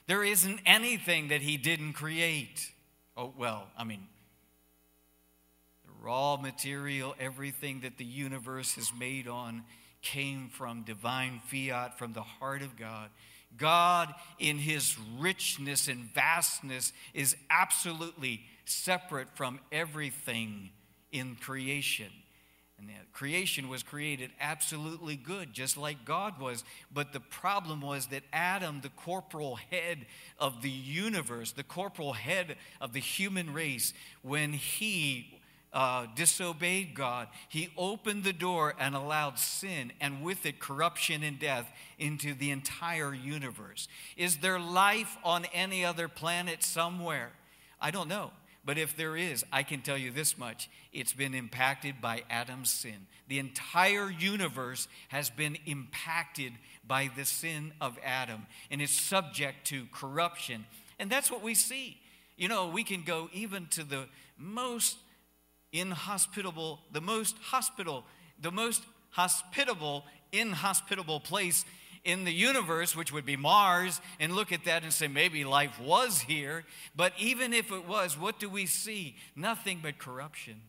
There 0.06 0.24
isn't 0.24 0.60
anything 0.66 1.28
that 1.28 1.40
He 1.40 1.56
didn't 1.56 1.94
create. 1.94 2.70
Oh, 3.16 3.32
well, 3.36 3.68
I 3.78 3.84
mean, 3.84 4.06
the 5.84 5.92
raw 6.04 6.36
material, 6.36 7.14
everything 7.18 7.80
that 7.80 7.96
the 7.96 8.04
universe 8.04 8.76
is 8.76 8.92
made 8.98 9.28
on, 9.28 9.64
came 10.02 10.48
from 10.48 10.82
divine 10.82 11.40
fiat, 11.46 11.98
from 11.98 12.12
the 12.12 12.22
heart 12.22 12.62
of 12.62 12.76
God. 12.76 13.08
God, 13.56 14.12
in 14.38 14.58
His 14.58 14.96
richness 15.18 15.88
and 15.88 16.04
vastness, 16.14 16.92
is 17.14 17.36
absolutely 17.50 18.42
separate 18.64 19.28
from 19.34 19.60
everything 19.72 20.70
in 21.12 21.36
creation. 21.36 22.10
And 22.88 23.12
creation 23.12 23.68
was 23.68 23.82
created 23.82 24.30
absolutely 24.40 25.16
good, 25.16 25.52
just 25.52 25.76
like 25.76 26.04
God 26.04 26.40
was. 26.40 26.64
But 26.92 27.12
the 27.12 27.20
problem 27.20 27.80
was 27.80 28.06
that 28.06 28.22
Adam, 28.32 28.80
the 28.82 28.88
corporal 28.90 29.56
head 29.70 30.06
of 30.38 30.62
the 30.62 30.70
universe, 30.70 31.52
the 31.52 31.62
corporal 31.62 32.12
head 32.12 32.56
of 32.80 32.92
the 32.92 33.00
human 33.00 33.52
race, 33.52 33.92
when 34.22 34.52
he 34.52 35.40
uh, 35.74 36.06
disobeyed 36.14 36.94
God, 36.94 37.28
he 37.48 37.68
opened 37.76 38.22
the 38.22 38.32
door 38.32 38.74
and 38.78 38.94
allowed 38.94 39.38
sin 39.38 39.92
and 40.00 40.22
with 40.22 40.46
it 40.46 40.60
corruption 40.60 41.24
and 41.24 41.38
death 41.38 41.70
into 41.98 42.32
the 42.32 42.50
entire 42.50 43.12
universe. 43.12 43.88
Is 44.16 44.36
there 44.38 44.60
life 44.60 45.16
on 45.24 45.44
any 45.52 45.84
other 45.84 46.06
planet 46.06 46.62
somewhere? 46.62 47.32
I 47.80 47.90
don't 47.90 48.08
know. 48.08 48.30
But 48.64 48.78
if 48.78 48.96
there 48.96 49.16
is, 49.16 49.44
I 49.52 49.62
can 49.62 49.82
tell 49.82 49.98
you 49.98 50.10
this 50.10 50.38
much 50.38 50.70
it's 50.92 51.12
been 51.12 51.34
impacted 51.34 52.00
by 52.00 52.22
Adam's 52.30 52.70
sin. 52.70 53.06
The 53.28 53.38
entire 53.38 54.10
universe 54.10 54.88
has 55.08 55.28
been 55.28 55.58
impacted 55.66 56.52
by 56.86 57.10
the 57.16 57.24
sin 57.24 57.72
of 57.80 57.98
Adam, 58.04 58.46
and 58.70 58.80
it's 58.80 58.92
subject 58.92 59.66
to 59.68 59.86
corruption. 59.92 60.64
And 60.98 61.10
that's 61.10 61.30
what 61.30 61.42
we 61.42 61.54
see. 61.54 61.98
You 62.36 62.48
know, 62.48 62.68
we 62.68 62.84
can 62.84 63.02
go 63.02 63.28
even 63.32 63.66
to 63.68 63.84
the 63.84 64.06
most 64.38 64.96
inhospitable, 65.72 66.80
the 66.92 67.00
most 67.00 67.36
hospital, 67.38 68.04
the 68.40 68.50
most 68.50 68.82
hospitable, 69.10 70.04
inhospitable 70.32 71.20
place 71.20 71.64
in 72.04 72.24
the 72.24 72.32
universe, 72.32 72.94
which 72.94 73.12
would 73.12 73.24
be 73.24 73.36
Mars, 73.36 74.00
and 74.20 74.34
look 74.34 74.52
at 74.52 74.64
that 74.64 74.82
and 74.82 74.92
say, 74.92 75.08
maybe 75.08 75.44
life 75.44 75.80
was 75.80 76.20
here. 76.20 76.64
But 76.94 77.12
even 77.18 77.52
if 77.52 77.72
it 77.72 77.88
was, 77.88 78.18
what 78.18 78.38
do 78.38 78.48
we 78.48 78.66
see? 78.66 79.16
Nothing 79.34 79.80
but 79.82 79.98
corruption. 79.98 80.60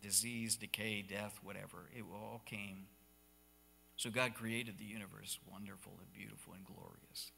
Disease, 0.00 0.56
decay, 0.56 1.02
death, 1.02 1.38
whatever. 1.42 1.90
It 1.94 2.04
all 2.12 2.42
came. 2.46 2.86
So 3.96 4.10
God 4.10 4.34
created 4.34 4.78
the 4.78 4.84
universe 4.84 5.40
wonderful 5.50 5.92
and 5.98 6.12
beautiful 6.12 6.54
and 6.54 6.64
glorious. 6.64 7.32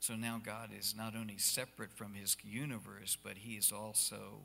So 0.00 0.16
now 0.16 0.40
God 0.44 0.70
is 0.76 0.94
not 0.96 1.14
only 1.16 1.38
separate 1.38 1.92
from 1.92 2.14
his 2.14 2.36
universe, 2.44 3.16
but 3.22 3.38
he 3.38 3.54
is 3.54 3.72
also 3.72 4.40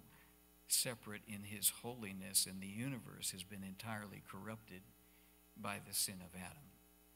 separate 0.67 1.23
in 1.27 1.43
his 1.43 1.71
holiness, 1.81 2.45
and 2.49 2.61
the 2.61 2.67
universe 2.67 3.31
has 3.31 3.43
been 3.43 3.63
entirely 3.63 4.21
corrupted 4.29 4.81
by 5.61 5.77
the 5.87 5.93
sin 5.93 6.15
of 6.21 6.39
Adam. 6.39 6.69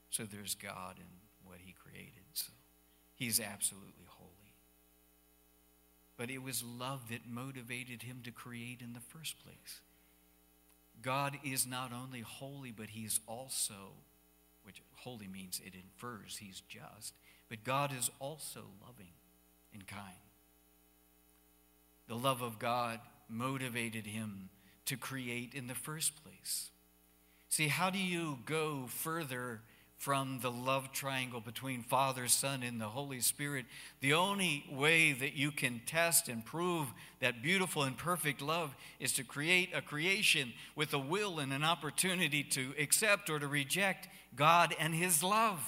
So 0.10 0.24
there's 0.24 0.56
God 0.56 0.98
in 0.98 1.06
what 1.44 1.60
he 1.64 1.74
created. 1.74 2.24
So 2.34 2.52
he's 3.16 3.40
absolutely 3.40 4.06
holy. 4.08 4.30
But 6.18 6.30
it 6.30 6.44
was 6.44 6.64
love 6.64 7.10
that 7.10 7.28
motivated 7.28 8.04
him 8.04 8.22
to 8.24 8.32
create 8.32 8.82
in 8.82 8.94
the 8.94 9.00
first 9.00 9.44
place. 9.44 9.82
God 11.02 11.38
is 11.44 11.66
not 11.66 11.92
only 11.92 12.22
holy, 12.22 12.72
but 12.72 12.90
he's 12.90 13.20
also, 13.28 13.94
which 14.64 14.82
holy 14.98 15.28
means 15.28 15.62
it 15.66 15.74
infers 15.74 16.38
he's 16.38 16.62
just, 16.68 17.14
but 17.50 17.64
God 17.64 17.92
is 17.98 18.10
also 18.20 18.66
loving 18.86 19.14
and 19.74 19.88
kind. 19.88 20.14
The 22.08 22.16
love 22.16 22.42
of 22.42 22.60
God 22.60 23.00
motivated 23.30 24.06
him 24.06 24.50
to 24.86 24.98
create 24.98 25.54
in 25.54 25.68
the 25.68 25.76
first 25.76 26.22
place. 26.24 26.70
See, 27.52 27.68
how 27.68 27.90
do 27.90 28.00
you 28.00 28.40
go 28.46 28.86
further 28.88 29.60
from 29.98 30.40
the 30.42 30.50
love 30.50 30.94
triangle 30.94 31.42
between 31.42 31.84
Father, 31.84 32.30
Son, 32.30 32.64
and 32.64 32.80
the 32.80 32.88
Holy 32.88 33.20
Spirit, 33.20 33.66
the 34.00 34.14
only 34.14 34.64
way 34.72 35.12
that 35.12 35.34
you 35.34 35.52
can 35.52 35.82
test 35.86 36.30
and 36.30 36.46
prove 36.46 36.88
that 37.20 37.44
beautiful 37.44 37.84
and 37.84 37.98
perfect 37.98 38.42
love 38.42 38.74
is 39.02 39.12
to 39.12 39.26
create 39.26 39.70
a 39.76 39.82
creation 39.82 40.54
with 40.78 40.94
a 40.94 40.98
will 40.98 41.40
and 41.40 41.52
an 41.52 41.66
opportunity 41.66 42.42
to 42.42 42.74
accept 42.80 43.30
or 43.30 43.38
to 43.38 43.48
reject 43.48 44.08
God 44.34 44.74
and 44.80 44.96
His 44.96 45.22
love. 45.22 45.60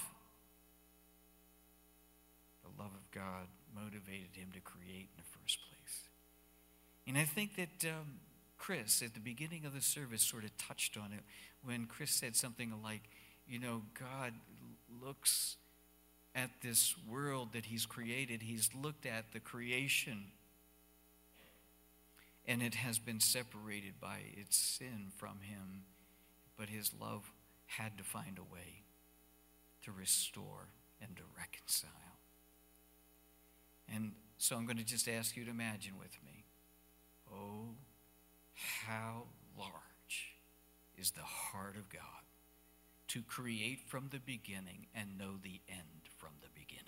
The 2.62 2.82
love 2.82 2.92
of 2.94 3.10
God 3.10 3.46
motivated 3.74 4.30
him 4.32 4.48
to 4.54 4.60
create 4.60 5.10
in 5.12 5.18
the 5.18 5.38
first 5.38 5.58
place. 5.68 6.08
And 7.06 7.18
I 7.18 7.24
think 7.24 7.56
that 7.56 7.90
um, 7.90 8.20
Chris, 8.64 9.02
at 9.02 9.12
the 9.12 9.20
beginning 9.20 9.66
of 9.66 9.74
the 9.74 9.82
service, 9.82 10.22
sort 10.22 10.42
of 10.42 10.56
touched 10.56 10.96
on 10.96 11.12
it 11.12 11.20
when 11.62 11.84
Chris 11.84 12.10
said 12.10 12.34
something 12.34 12.72
like, 12.82 13.02
you 13.46 13.58
know, 13.58 13.82
God 14.00 14.32
looks 15.02 15.56
at 16.34 16.48
this 16.62 16.94
world 17.06 17.50
that 17.52 17.66
He's 17.66 17.84
created, 17.84 18.40
He's 18.40 18.70
looked 18.74 19.04
at 19.04 19.32
the 19.34 19.40
creation, 19.40 20.28
and 22.46 22.62
it 22.62 22.76
has 22.76 22.98
been 22.98 23.20
separated 23.20 24.00
by 24.00 24.20
its 24.34 24.56
sin 24.56 25.12
from 25.14 25.40
Him, 25.42 25.82
but 26.58 26.70
His 26.70 26.90
love 26.98 27.30
had 27.66 27.98
to 27.98 28.04
find 28.04 28.38
a 28.38 28.54
way 28.54 28.84
to 29.82 29.92
restore 29.92 30.68
and 31.02 31.14
to 31.18 31.22
reconcile. 31.36 31.90
And 33.94 34.12
so 34.38 34.56
I'm 34.56 34.64
going 34.64 34.78
to 34.78 34.84
just 34.84 35.06
ask 35.06 35.36
you 35.36 35.44
to 35.44 35.50
imagine 35.50 35.98
with 35.98 36.16
me 36.24 36.44
oh, 37.30 37.74
how 38.54 39.24
large 39.58 40.36
is 40.96 41.12
the 41.12 41.22
heart 41.22 41.76
of 41.76 41.88
God 41.88 42.00
to 43.08 43.22
create 43.22 43.80
from 43.86 44.08
the 44.10 44.18
beginning 44.18 44.86
and 44.94 45.18
know 45.18 45.34
the 45.42 45.60
end 45.68 46.08
from 46.18 46.30
the 46.40 46.48
beginning. 46.54 46.84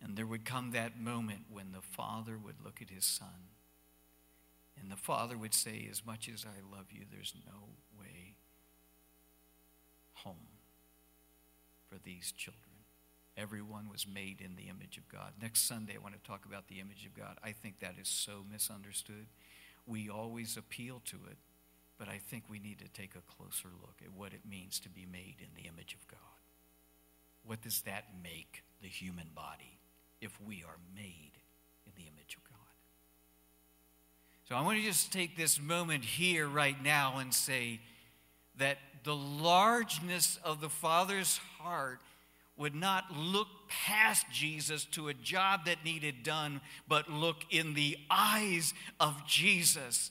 And 0.00 0.16
there 0.16 0.26
would 0.26 0.44
come 0.44 0.70
that 0.72 1.00
moment 1.00 1.46
when 1.50 1.72
the 1.72 1.82
Father 1.82 2.38
would 2.38 2.64
look 2.64 2.80
at 2.80 2.90
his 2.90 3.04
Son, 3.04 3.48
and 4.80 4.92
the 4.92 4.96
Father 4.96 5.36
would 5.36 5.54
say, 5.54 5.88
As 5.90 6.06
much 6.06 6.28
as 6.32 6.44
I 6.44 6.76
love 6.76 6.86
you, 6.92 7.04
there's 7.10 7.34
no 7.44 7.70
way 7.98 8.36
home 10.12 10.46
for 11.88 11.96
these 11.98 12.32
children. 12.32 12.67
Everyone 13.38 13.88
was 13.88 14.06
made 14.06 14.40
in 14.40 14.56
the 14.56 14.68
image 14.68 14.98
of 14.98 15.08
God. 15.08 15.32
Next 15.40 15.68
Sunday, 15.68 15.94
I 15.94 16.02
want 16.02 16.20
to 16.20 16.28
talk 16.28 16.44
about 16.44 16.68
the 16.68 16.80
image 16.80 17.06
of 17.06 17.14
God. 17.14 17.38
I 17.42 17.52
think 17.52 17.78
that 17.80 17.94
is 18.00 18.08
so 18.08 18.44
misunderstood. 18.50 19.26
We 19.86 20.10
always 20.10 20.56
appeal 20.56 21.00
to 21.06 21.16
it 21.30 21.38
but 21.98 22.08
I 22.08 22.18
think 22.18 22.44
we 22.48 22.60
need 22.60 22.78
to 22.78 22.88
take 22.88 23.14
a 23.16 23.32
closer 23.36 23.68
look 23.80 23.96
at 24.04 24.12
what 24.12 24.32
it 24.32 24.42
means 24.48 24.78
to 24.80 24.88
be 24.88 25.04
made 25.10 25.36
in 25.40 25.48
the 25.56 25.68
image 25.68 25.94
of 25.94 26.06
God. 26.06 26.18
What 27.44 27.60
does 27.60 27.82
that 27.82 28.04
make 28.22 28.62
the 28.80 28.88
human 28.88 29.28
body 29.34 29.78
if 30.20 30.38
we 30.40 30.62
are 30.66 30.78
made 30.94 31.32
in 31.86 31.92
the 31.96 32.02
image 32.02 32.36
of 32.36 32.44
God? 32.44 32.54
So 34.48 34.54
I 34.54 34.62
want 34.62 34.78
to 34.78 34.84
just 34.84 35.12
take 35.12 35.36
this 35.36 35.60
moment 35.60 36.04
here 36.04 36.46
right 36.46 36.80
now 36.82 37.18
and 37.18 37.34
say 37.34 37.80
that 38.58 38.78
the 39.02 39.16
largeness 39.16 40.38
of 40.44 40.60
the 40.60 40.68
Father's 40.68 41.38
heart 41.58 42.00
would 42.58 42.74
not 42.74 43.04
look 43.14 43.48
past 43.68 44.26
Jesus 44.32 44.84
to 44.86 45.08
a 45.08 45.14
job 45.14 45.66
that 45.66 45.84
needed 45.84 46.22
done, 46.22 46.60
but 46.88 47.08
look 47.08 47.36
in 47.50 47.74
the 47.74 47.96
eyes 48.10 48.74
of 48.98 49.26
Jesus. 49.26 50.10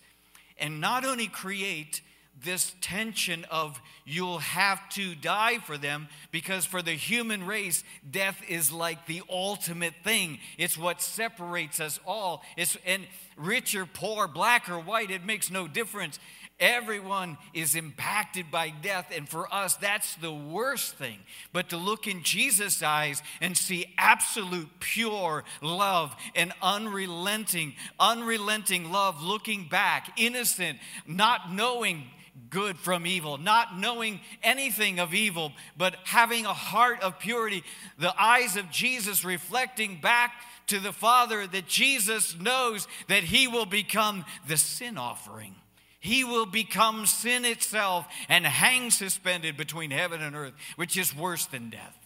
And 0.58 0.82
not 0.82 1.06
only 1.06 1.28
create 1.28 2.02
this 2.44 2.76
tension 2.82 3.46
of 3.50 3.82
you'll 4.06 4.38
have 4.40 4.88
to 4.90 5.16
die 5.16 5.58
for 5.58 5.78
them 5.78 6.08
because 6.32 6.66
for 6.66 6.82
the 6.82 6.92
human 6.92 7.46
race 7.46 7.84
death 8.10 8.40
is 8.48 8.72
like 8.72 9.06
the 9.08 9.24
ultimate 9.30 9.94
thing. 10.04 10.40
It's 10.58 10.78
what 10.78 11.02
separates 11.02 11.80
us 11.80 12.00
all. 12.06 12.44
It's 12.56 12.78
and 12.86 13.08
rich 13.38 13.76
or 13.76 13.86
poor 13.86 14.28
black 14.28 14.70
or 14.70 14.80
white 14.80 15.10
it 15.10 15.26
makes 15.26 15.50
no 15.50 15.68
difference 15.68 16.20
Everyone 16.60 17.38
is 17.54 17.76
impacted 17.76 18.50
by 18.50 18.70
death, 18.70 19.12
and 19.16 19.30
for 19.30 19.54
us, 19.54 19.76
that's 19.76 20.16
the 20.16 20.34
worst 20.34 20.96
thing. 20.96 21.20
But 21.54 21.70
to 21.70 21.78
look 21.78 22.08
in 22.08 22.24
Jesus' 22.24 22.82
eyes 22.82 23.22
and 23.42 23.56
see 23.56 23.94
absolute 23.96 24.68
pure 24.80 25.44
love 25.62 26.16
and 26.36 26.52
unrelenting, 26.64 27.76
unrelenting 28.00 28.92
love 28.92 29.22
looking 29.22 29.68
back, 29.70 30.14
innocent, 30.18 30.80
not 31.06 31.54
knowing 31.54 32.06
good 32.50 32.80
from 32.80 33.06
evil, 33.06 33.38
not 33.38 33.78
knowing 33.78 34.20
anything 34.42 35.00
of 35.00 35.14
evil, 35.14 35.52
but 35.78 35.96
having 36.06 36.48
a 36.48 36.54
heart 36.54 37.02
of 37.02 37.20
purity, 37.20 37.64
the 38.00 38.20
eyes 38.20 38.56
of 38.58 38.72
Jesus 38.72 39.24
reflecting 39.24 40.00
back 40.02 40.34
to 40.68 40.80
the 40.80 40.94
Father 40.94 41.46
that 41.46 41.68
Jesus 41.68 42.36
knows 42.40 42.88
that 43.10 43.24
He 43.24 43.48
will 43.48 43.68
become 43.68 44.26
the 44.48 44.58
sin 44.58 44.98
offering 44.98 45.54
he 46.00 46.24
will 46.24 46.46
become 46.46 47.06
sin 47.06 47.46
itself 47.46 48.08
and 48.30 48.46
hang 48.46 48.92
suspended 48.92 49.58
between 49.58 49.92
heaven 49.92 50.22
and 50.22 50.36
earth, 50.36 50.54
which 50.76 50.98
is 50.98 51.16
worse 51.16 51.46
than 51.46 51.70
death. 51.70 51.98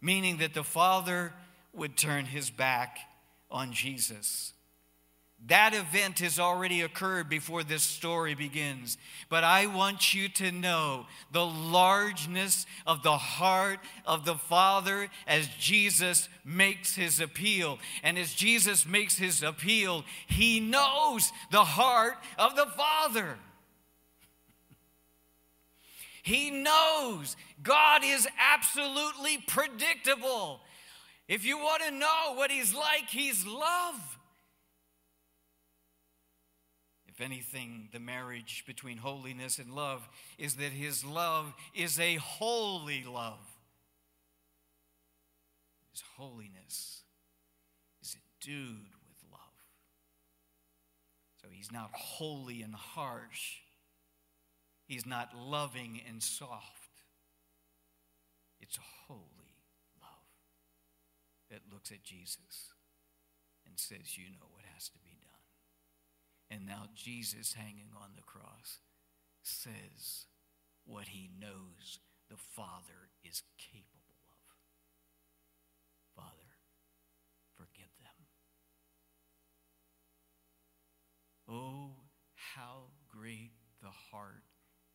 Meaning 0.00 0.38
that 0.38 0.54
the 0.54 0.64
Father 0.64 1.32
would 1.72 1.96
turn 1.96 2.24
his 2.24 2.50
back 2.50 2.98
on 3.50 3.72
Jesus. 3.72 4.52
That 5.48 5.74
event 5.74 6.20
has 6.20 6.38
already 6.38 6.82
occurred 6.82 7.28
before 7.28 7.64
this 7.64 7.82
story 7.82 8.34
begins. 8.34 8.96
But 9.28 9.42
I 9.42 9.66
want 9.66 10.14
you 10.14 10.28
to 10.28 10.52
know 10.52 11.06
the 11.32 11.44
largeness 11.44 12.64
of 12.86 13.02
the 13.02 13.16
heart 13.16 13.80
of 14.06 14.24
the 14.24 14.36
Father 14.36 15.08
as 15.26 15.48
Jesus 15.58 16.28
makes 16.44 16.94
his 16.94 17.18
appeal. 17.18 17.80
And 18.04 18.18
as 18.18 18.32
Jesus 18.34 18.86
makes 18.86 19.18
his 19.18 19.42
appeal, 19.42 20.04
he 20.28 20.60
knows 20.60 21.32
the 21.50 21.64
heart 21.64 22.18
of 22.38 22.54
the 22.54 22.66
Father. 22.66 23.36
He 26.22 26.52
knows 26.52 27.36
God 27.64 28.02
is 28.04 28.28
absolutely 28.38 29.38
predictable. 29.38 30.60
If 31.26 31.44
you 31.44 31.58
want 31.58 31.82
to 31.82 31.90
know 31.90 32.34
what 32.34 32.52
he's 32.52 32.72
like, 32.72 33.08
he's 33.08 33.44
love. 33.44 34.18
If 37.08 37.11
anything, 37.22 37.88
the 37.92 38.00
marriage 38.00 38.64
between 38.66 38.98
holiness 38.98 39.58
and 39.58 39.74
love 39.74 40.08
is 40.38 40.56
that 40.56 40.72
his 40.72 41.04
love 41.04 41.54
is 41.74 41.98
a 41.98 42.16
holy 42.16 43.04
love. 43.04 43.38
His 45.92 46.02
holiness 46.16 47.02
is 48.02 48.16
endued 48.16 48.88
with 49.08 49.30
love. 49.30 49.40
So 51.40 51.48
he's 51.50 51.72
not 51.72 51.90
holy 51.92 52.62
and 52.62 52.74
harsh, 52.74 53.58
he's 54.86 55.06
not 55.06 55.30
loving 55.36 56.00
and 56.08 56.22
soft. 56.22 56.78
It's 58.60 58.78
a 58.78 59.12
holy 59.12 59.56
love 60.00 60.10
that 61.50 61.60
looks 61.72 61.90
at 61.90 62.04
Jesus 62.04 62.72
and 63.66 63.78
says, 63.78 64.16
You 64.16 64.30
know 64.30 64.46
what 64.50 64.61
And 66.52 66.66
now 66.66 66.84
Jesus 66.94 67.54
hanging 67.54 67.92
on 67.96 68.10
the 68.14 68.22
cross 68.22 68.80
says 69.42 70.26
what 70.84 71.08
he 71.08 71.30
knows 71.40 71.98
the 72.28 72.36
Father 72.36 73.08
is 73.24 73.42
capable 73.56 74.20
of. 74.28 74.54
Father, 76.14 76.52
forgive 77.56 77.88
them. 78.00 78.26
Oh, 81.48 81.92
how 82.34 82.90
great 83.08 83.52
the 83.80 83.88
heart 84.10 84.44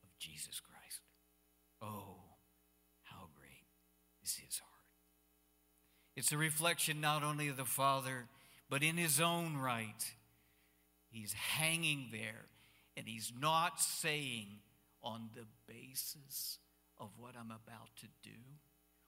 of 0.04 0.10
Jesus 0.20 0.60
Christ. 0.60 1.02
Oh, 1.82 2.18
how 3.04 3.30
great 3.36 3.66
is 4.24 4.36
his 4.36 4.60
heart. 4.60 4.74
It's 6.16 6.32
a 6.32 6.38
reflection 6.38 7.02
not 7.02 7.24
only 7.24 7.48
of 7.48 7.58
the 7.58 7.66
Father, 7.66 8.28
but 8.70 8.84
in 8.84 8.98
his 8.98 9.20
own 9.20 9.58
right 9.58 10.14
He's 11.10 11.34
hanging 11.34 12.10
there 12.12 12.46
and 12.96 13.08
he's 13.08 13.32
not 13.40 13.80
saying, 13.80 14.48
on 15.04 15.30
the 15.36 15.46
basis 15.72 16.58
of 16.98 17.12
what 17.18 17.36
I'm 17.40 17.52
about 17.52 17.96
to 17.98 18.08
do, 18.24 18.40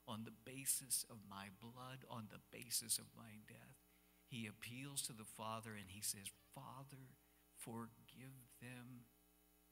on 0.08 0.24
the 0.24 0.52
basis 0.52 1.06
of 1.10 1.18
my 1.30 1.48
blood, 1.60 2.00
on 2.10 2.28
the 2.32 2.40
basis 2.56 2.98
of 2.98 3.06
my 3.18 3.40
death. 3.48 3.78
He 4.28 4.48
appeals 4.48 5.02
to 5.04 5.14
the 5.14 5.26
Father 5.26 5.72
and 5.72 5.86
he 5.88 6.02
says, 6.02 6.32
Father, 6.54 7.04
forgive 7.58 7.90
them. 8.62 9.06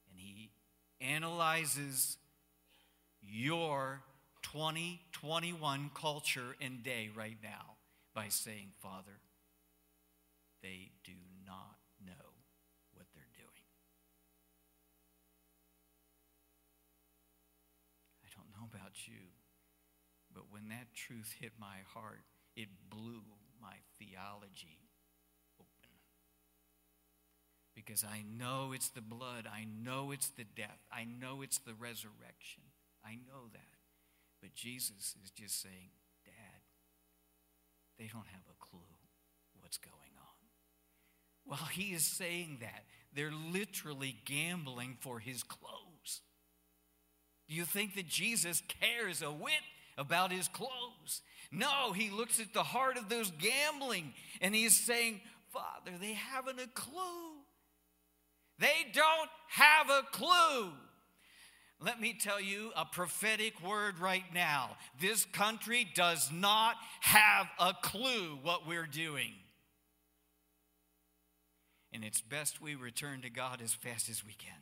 And 0.09 0.19
he 0.19 0.51
analyzes 0.99 2.17
your 3.21 4.01
2021 4.41 5.91
culture 5.93 6.55
and 6.59 6.83
day 6.83 7.09
right 7.15 7.37
now 7.43 7.75
by 8.13 8.27
saying, 8.29 8.71
Father, 8.79 9.19
they 10.61 10.91
do 11.03 11.13
about 18.97 19.07
you. 19.07 19.27
But 20.33 20.45
when 20.51 20.69
that 20.69 20.93
truth 20.93 21.35
hit 21.39 21.51
my 21.59 21.77
heart, 21.93 22.23
it 22.55 22.67
blew 22.89 23.23
my 23.61 23.75
theology 23.99 24.89
open. 25.59 25.95
Because 27.75 28.03
I 28.03 28.23
know 28.37 28.71
it's 28.73 28.89
the 28.89 29.01
blood, 29.01 29.47
I 29.51 29.65
know 29.65 30.11
it's 30.11 30.29
the 30.29 30.43
death, 30.43 30.79
I 30.91 31.05
know 31.05 31.41
it's 31.41 31.59
the 31.59 31.73
resurrection. 31.73 32.63
I 33.05 33.15
know 33.15 33.49
that. 33.53 33.77
But 34.41 34.53
Jesus 34.53 35.15
is 35.23 35.31
just 35.31 35.61
saying, 35.61 35.91
Dad, 36.25 36.61
they 37.97 38.09
don't 38.11 38.27
have 38.31 38.45
a 38.49 38.65
clue 38.65 38.79
what's 39.59 39.77
going 39.77 39.93
on. 40.17 40.27
Well, 41.45 41.69
he 41.71 41.93
is 41.93 42.05
saying 42.05 42.57
that. 42.61 42.83
They're 43.13 43.31
literally 43.31 44.17
gambling 44.25 44.97
for 44.99 45.19
his 45.19 45.43
clothes. 45.43 45.86
Do 47.47 47.55
you 47.55 47.65
think 47.65 47.95
that 47.95 48.07
Jesus 48.07 48.61
cares 48.67 49.21
a 49.21 49.31
whit 49.31 49.53
about 49.97 50.31
his 50.31 50.47
clothes? 50.47 51.21
No, 51.51 51.93
he 51.93 52.09
looks 52.09 52.39
at 52.39 52.53
the 52.53 52.63
heart 52.63 52.97
of 52.97 53.09
those 53.09 53.31
gambling 53.31 54.13
and 54.41 54.53
he's 54.53 54.77
saying, 54.77 55.21
Father, 55.49 55.97
they 55.99 56.13
haven't 56.13 56.59
a 56.59 56.67
clue. 56.67 57.37
They 58.59 58.87
don't 58.93 59.29
have 59.49 59.89
a 59.89 60.03
clue. 60.11 60.71
Let 61.79 62.01
me 62.01 62.15
tell 62.19 62.41
you 62.41 62.71
a 62.75 62.85
prophetic 62.85 63.61
word 63.63 63.99
right 63.99 64.23
now. 64.33 64.71
This 64.99 65.25
country 65.25 65.87
does 65.93 66.31
not 66.31 66.75
have 67.01 67.47
a 67.59 67.73
clue 67.81 68.39
what 68.41 68.67
we're 68.67 68.87
doing. 68.87 69.33
And 71.93 72.03
it's 72.03 72.19
best 72.19 72.61
we 72.61 72.75
return 72.75 73.21
to 73.21 73.29
God 73.29 73.61
as 73.63 73.73
fast 73.73 74.09
as 74.09 74.25
we 74.25 74.33
can. 74.33 74.53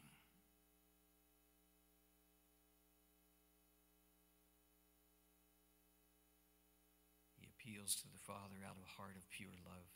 He 7.65 7.74
appeals 7.85 8.01
to 8.01 8.09
the 8.09 8.25
Father 8.25 8.65
out 8.65 8.77
of 8.77 8.81
a 8.81 8.95
heart 8.97 9.13
of 9.15 9.29
pure 9.29 9.53
love 9.61 9.93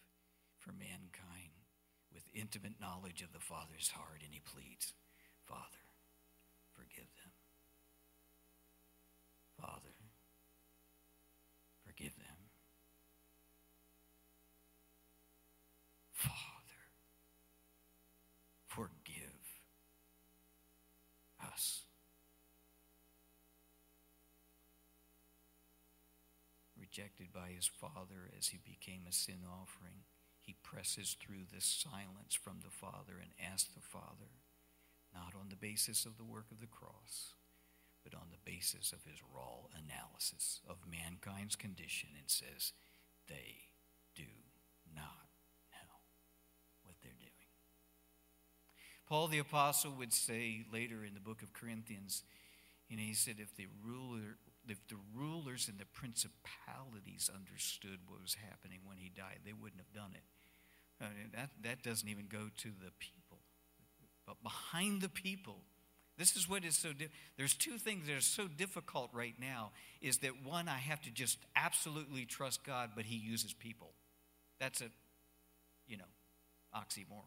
for 0.62 0.72
mankind 0.72 1.66
with 2.14 2.30
intimate 2.36 2.78
knowledge 2.80 3.26
of 3.26 3.34
the 3.34 3.42
Father's 3.42 3.90
heart, 3.98 4.22
and 4.22 4.30
he 4.30 4.42
pleads, 4.46 4.94
Father, 5.42 5.79
Rejected 27.00 27.32
by 27.32 27.56
his 27.56 27.66
Father 27.66 28.30
as 28.38 28.48
he 28.48 28.60
became 28.62 29.04
a 29.08 29.14
sin 29.14 29.48
offering, 29.48 30.04
he 30.42 30.58
presses 30.64 31.16
through 31.18 31.48
this 31.54 31.64
silence 31.64 32.36
from 32.36 32.60
the 32.62 32.70
Father 32.70 33.14
and 33.22 33.32
asks 33.40 33.70
the 33.74 33.80
Father, 33.80 34.36
not 35.14 35.32
on 35.34 35.48
the 35.50 35.56
basis 35.56 36.06
of 36.06 36.18
the 36.18 36.26
work 36.26 36.48
of 36.52 36.60
the 36.60 36.68
cross, 36.68 37.36
but 38.04 38.14
on 38.14 38.28
the 38.32 38.52
basis 38.52 38.92
of 38.92 39.06
his 39.10 39.22
raw 39.34 39.72
analysis 39.72 40.60
of 40.68 40.76
mankind's 40.92 41.56
condition 41.56 42.10
and 42.20 42.30
says, 42.30 42.74
they 43.30 43.72
do 44.14 44.28
not 44.94 45.32
know 45.72 46.04
what 46.84 46.96
they're 47.02 47.14
doing. 47.18 47.32
Paul 49.08 49.30
the 49.30 49.40
Apostle 49.40 49.94
would 49.98 50.12
say 50.12 50.66
later 50.70 51.06
in 51.06 51.14
the 51.14 51.22
book 51.22 51.44
of 51.44 51.54
Corinthians, 51.54 52.24
know, 52.90 53.04
he 53.04 53.14
said, 53.14 53.36
if 53.40 53.56
the 53.56 53.68
ruler, 53.86 54.36
if 54.72 54.88
the 54.88 54.98
rulers 55.16 55.68
and 55.68 55.78
the 55.78 55.86
principalities 55.86 57.30
understood 57.34 58.00
what 58.08 58.22
was 58.22 58.36
happening 58.50 58.80
when 58.86 58.98
he 58.98 59.10
died, 59.16 59.40
they 59.46 59.54
wouldn't 59.54 59.82
have 59.82 59.94
done 59.94 60.12
it. 60.14 60.24
I 61.02 61.06
mean, 61.06 61.32
that, 61.34 61.50
that 61.64 61.84
doesn't 61.84 62.08
even 62.08 62.28
go 62.28 62.50
to 62.58 62.70
the 62.70 62.92
people. 63.00 63.40
But 64.26 64.44
behind 64.44 65.02
the 65.02 65.10
people, 65.10 65.62
this 66.20 66.36
is 66.36 66.50
what 66.50 66.66
is 66.66 66.76
so 66.76 66.92
di- 66.92 67.08
there's 67.38 67.54
two 67.54 67.78
things 67.78 68.06
that 68.08 68.14
are 68.14 68.22
so 68.22 68.48
difficult 68.48 69.10
right 69.14 69.36
now 69.40 69.72
is 70.02 70.18
that 70.18 70.44
one 70.44 70.68
I 70.68 70.78
have 70.78 71.02
to 71.04 71.12
just 71.12 71.38
absolutely 71.56 72.26
trust 72.26 72.66
God 72.66 72.92
but 72.94 73.06
he 73.06 73.16
uses 73.16 73.54
people. 73.54 73.94
That's 74.60 74.82
a 74.82 74.90
you 75.88 75.96
know 75.96 76.04
oxymoron. 76.76 77.24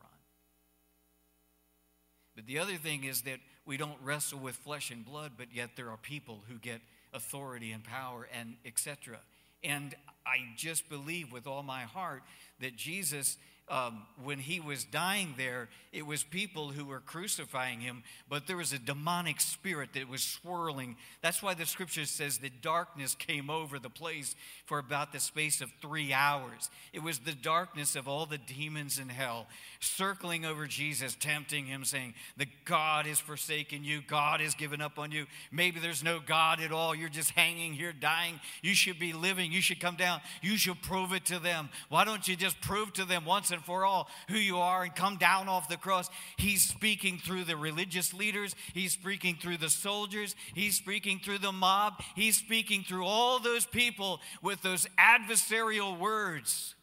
But 2.36 2.46
the 2.46 2.58
other 2.58 2.74
thing 2.74 3.04
is 3.04 3.22
that 3.22 3.40
we 3.64 3.78
don't 3.78 3.98
wrestle 4.02 4.38
with 4.38 4.56
flesh 4.56 4.90
and 4.90 5.06
blood 5.06 5.32
but 5.38 5.46
yet 5.54 5.70
there 5.74 5.88
are 5.88 5.96
people 5.96 6.44
who 6.46 6.58
get 6.58 6.82
authority 7.14 7.72
and 7.72 7.84
power 7.84 8.28
and 8.38 8.56
etc. 8.64 9.18
And 9.62 9.94
I 10.26 10.38
just 10.56 10.88
believe 10.88 11.32
with 11.32 11.46
all 11.46 11.62
my 11.62 11.82
heart 11.82 12.22
that 12.60 12.76
Jesus 12.76 13.36
um, 13.72 14.02
when 14.22 14.38
he 14.38 14.60
was 14.60 14.84
dying 14.84 15.32
there, 15.38 15.70
it 15.94 16.06
was 16.06 16.22
people 16.22 16.68
who 16.68 16.84
were 16.84 17.00
crucifying 17.00 17.80
him, 17.80 18.02
but 18.28 18.46
there 18.46 18.58
was 18.58 18.74
a 18.74 18.78
demonic 18.78 19.40
spirit 19.40 19.94
that 19.94 20.10
was 20.10 20.22
swirling. 20.22 20.96
That's 21.22 21.42
why 21.42 21.54
the 21.54 21.64
scripture 21.64 22.04
says 22.04 22.38
that 22.38 22.60
darkness 22.60 23.14
came 23.14 23.48
over 23.48 23.78
the 23.78 23.88
place 23.88 24.36
for 24.66 24.78
about 24.78 25.12
the 25.12 25.20
space 25.20 25.62
of 25.62 25.72
three 25.80 26.12
hours. 26.12 26.68
It 26.92 27.02
was 27.02 27.20
the 27.20 27.32
darkness 27.32 27.96
of 27.96 28.06
all 28.06 28.26
the 28.26 28.36
demons 28.36 28.98
in 28.98 29.08
hell 29.08 29.46
circling 29.80 30.44
over 30.44 30.66
Jesus, 30.66 31.16
tempting 31.18 31.66
him, 31.66 31.84
saying, 31.84 32.14
The 32.36 32.46
God 32.64 33.06
has 33.06 33.20
forsaken 33.20 33.84
you, 33.84 34.00
God 34.06 34.40
has 34.40 34.54
given 34.54 34.80
up 34.80 34.98
on 34.98 35.10
you. 35.10 35.26
Maybe 35.50 35.80
there's 35.80 36.04
no 36.04 36.20
God 36.20 36.60
at 36.60 36.72
all. 36.72 36.94
You're 36.94 37.08
just 37.08 37.30
hanging 37.30 37.72
here 37.72 37.92
dying. 37.92 38.38
You 38.62 38.74
should 38.74 38.98
be 38.98 39.12
living. 39.12 39.50
You 39.50 39.60
should 39.60 39.80
come 39.80 39.96
down. 39.96 40.20
You 40.40 40.56
should 40.56 40.80
prove 40.82 41.12
it 41.12 41.24
to 41.26 41.38
them. 41.38 41.68
Why 41.88 42.04
don't 42.04 42.26
you 42.28 42.36
just 42.36 42.60
prove 42.60 42.92
to 42.94 43.04
them 43.04 43.24
once 43.24 43.50
and 43.50 43.61
for 43.62 43.84
all 43.84 44.08
who 44.28 44.36
you 44.36 44.58
are 44.58 44.82
and 44.82 44.94
come 44.94 45.16
down 45.16 45.48
off 45.48 45.68
the 45.68 45.76
cross. 45.76 46.10
He's 46.36 46.62
speaking 46.62 47.18
through 47.18 47.44
the 47.44 47.56
religious 47.56 48.12
leaders, 48.12 48.54
he's 48.74 48.92
speaking 48.92 49.36
through 49.36 49.58
the 49.58 49.70
soldiers, 49.70 50.34
he's 50.54 50.76
speaking 50.76 51.18
through 51.18 51.38
the 51.38 51.52
mob, 51.52 52.02
he's 52.14 52.36
speaking 52.36 52.82
through 52.82 53.04
all 53.04 53.38
those 53.38 53.66
people 53.66 54.20
with 54.42 54.62
those 54.62 54.86
adversarial 54.98 55.98
words. 55.98 56.74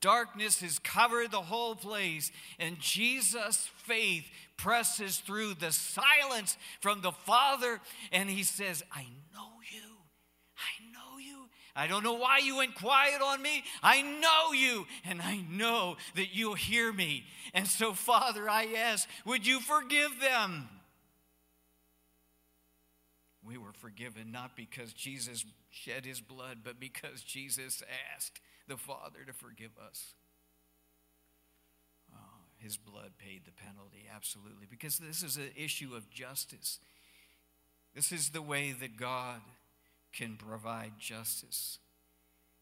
Darkness 0.00 0.60
has 0.60 0.78
covered 0.78 1.30
the 1.30 1.40
whole 1.40 1.74
place, 1.74 2.30
and 2.58 2.78
Jesus' 2.78 3.68
faith 3.78 4.24
presses 4.56 5.18
through 5.18 5.54
the 5.54 5.72
silence 5.72 6.56
from 6.80 7.00
the 7.00 7.12
Father, 7.12 7.80
and 8.12 8.28
he 8.28 8.42
says, 8.42 8.84
I 8.92 9.06
know 9.34 9.48
you. 9.72 9.85
I 11.76 11.86
don't 11.86 12.02
know 12.02 12.14
why 12.14 12.38
you 12.38 12.56
went 12.56 12.74
quiet 12.74 13.20
on 13.22 13.42
me. 13.42 13.62
I 13.82 14.00
know 14.00 14.52
you, 14.52 14.86
and 15.04 15.20
I 15.20 15.44
know 15.50 15.96
that 16.14 16.34
you'll 16.34 16.54
hear 16.54 16.90
me. 16.90 17.24
And 17.52 17.66
so, 17.68 17.92
Father, 17.92 18.48
I 18.48 18.64
ask, 18.74 19.06
would 19.26 19.46
you 19.46 19.60
forgive 19.60 20.18
them? 20.20 20.70
We 23.44 23.58
were 23.58 23.74
forgiven 23.74 24.32
not 24.32 24.56
because 24.56 24.92
Jesus 24.94 25.44
shed 25.70 26.06
his 26.06 26.20
blood, 26.20 26.58
but 26.64 26.80
because 26.80 27.22
Jesus 27.22 27.82
asked 28.14 28.40
the 28.66 28.78
Father 28.78 29.18
to 29.26 29.32
forgive 29.34 29.72
us. 29.78 30.14
Oh, 32.12 32.46
his 32.56 32.76
blood 32.76 33.12
paid 33.18 33.42
the 33.44 33.52
penalty, 33.52 34.06
absolutely, 34.12 34.66
because 34.68 34.98
this 34.98 35.22
is 35.22 35.36
an 35.36 35.50
issue 35.54 35.94
of 35.94 36.10
justice. 36.10 36.80
This 37.94 38.10
is 38.12 38.30
the 38.30 38.42
way 38.42 38.72
that 38.72 38.96
God 38.96 39.40
can 40.16 40.36
provide 40.36 40.92
justice. 40.98 41.78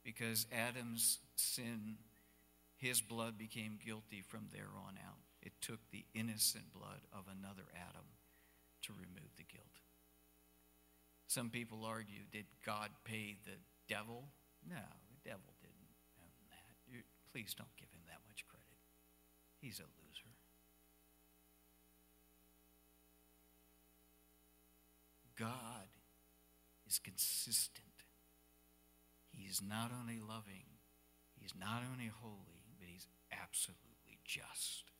Because 0.02 0.46
Adam's 0.52 1.18
sin, 1.36 1.96
his 2.76 3.00
blood 3.00 3.38
became 3.38 3.78
guilty 3.84 4.22
from 4.26 4.48
there 4.52 4.68
on 4.86 4.98
out. 5.06 5.20
It 5.40 5.52
took 5.60 5.78
the 5.90 6.04
innocent 6.14 6.72
blood 6.74 7.00
of 7.12 7.24
another 7.26 7.64
Adam 7.74 8.04
to 8.82 8.92
remove 8.92 9.30
the 9.36 9.44
guilt. 9.44 9.64
Some 11.26 11.48
people 11.48 11.84
argue, 11.84 12.22
did 12.32 12.46
God 12.66 12.90
pay 13.04 13.36
the 13.44 13.56
devil? 13.88 14.24
No, 14.68 14.76
the 14.76 15.30
devil 15.30 15.54
didn't. 15.60 15.74
Please 17.32 17.52
don't 17.52 17.76
give 17.76 17.90
him 17.90 18.06
that 18.06 18.20
much 18.28 18.46
credit. 18.46 18.78
He's 19.60 19.80
a 19.80 19.82
loser. 19.82 20.30
God 25.36 25.73
is 26.94 27.00
consistent. 27.00 28.06
He's 29.30 29.60
not 29.60 29.90
only 29.90 30.20
loving, 30.20 30.78
he's 31.34 31.54
not 31.58 31.82
only 31.90 32.10
holy, 32.22 32.62
but 32.78 32.86
he's 32.88 33.08
absolutely 33.32 34.20
just. 34.24 34.92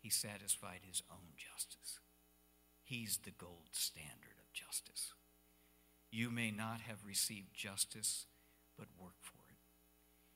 He 0.00 0.10
satisfied 0.10 0.80
his 0.82 1.02
own 1.08 1.38
justice. 1.38 2.00
He's 2.82 3.20
the 3.22 3.30
gold 3.30 3.70
standard 3.70 4.42
of 4.42 4.52
justice. 4.52 5.12
You 6.10 6.30
may 6.30 6.50
not 6.50 6.80
have 6.80 7.06
received 7.06 7.54
justice, 7.54 8.26
but 8.76 8.88
work 8.98 9.22
for 9.22 9.38
it. 9.50 9.62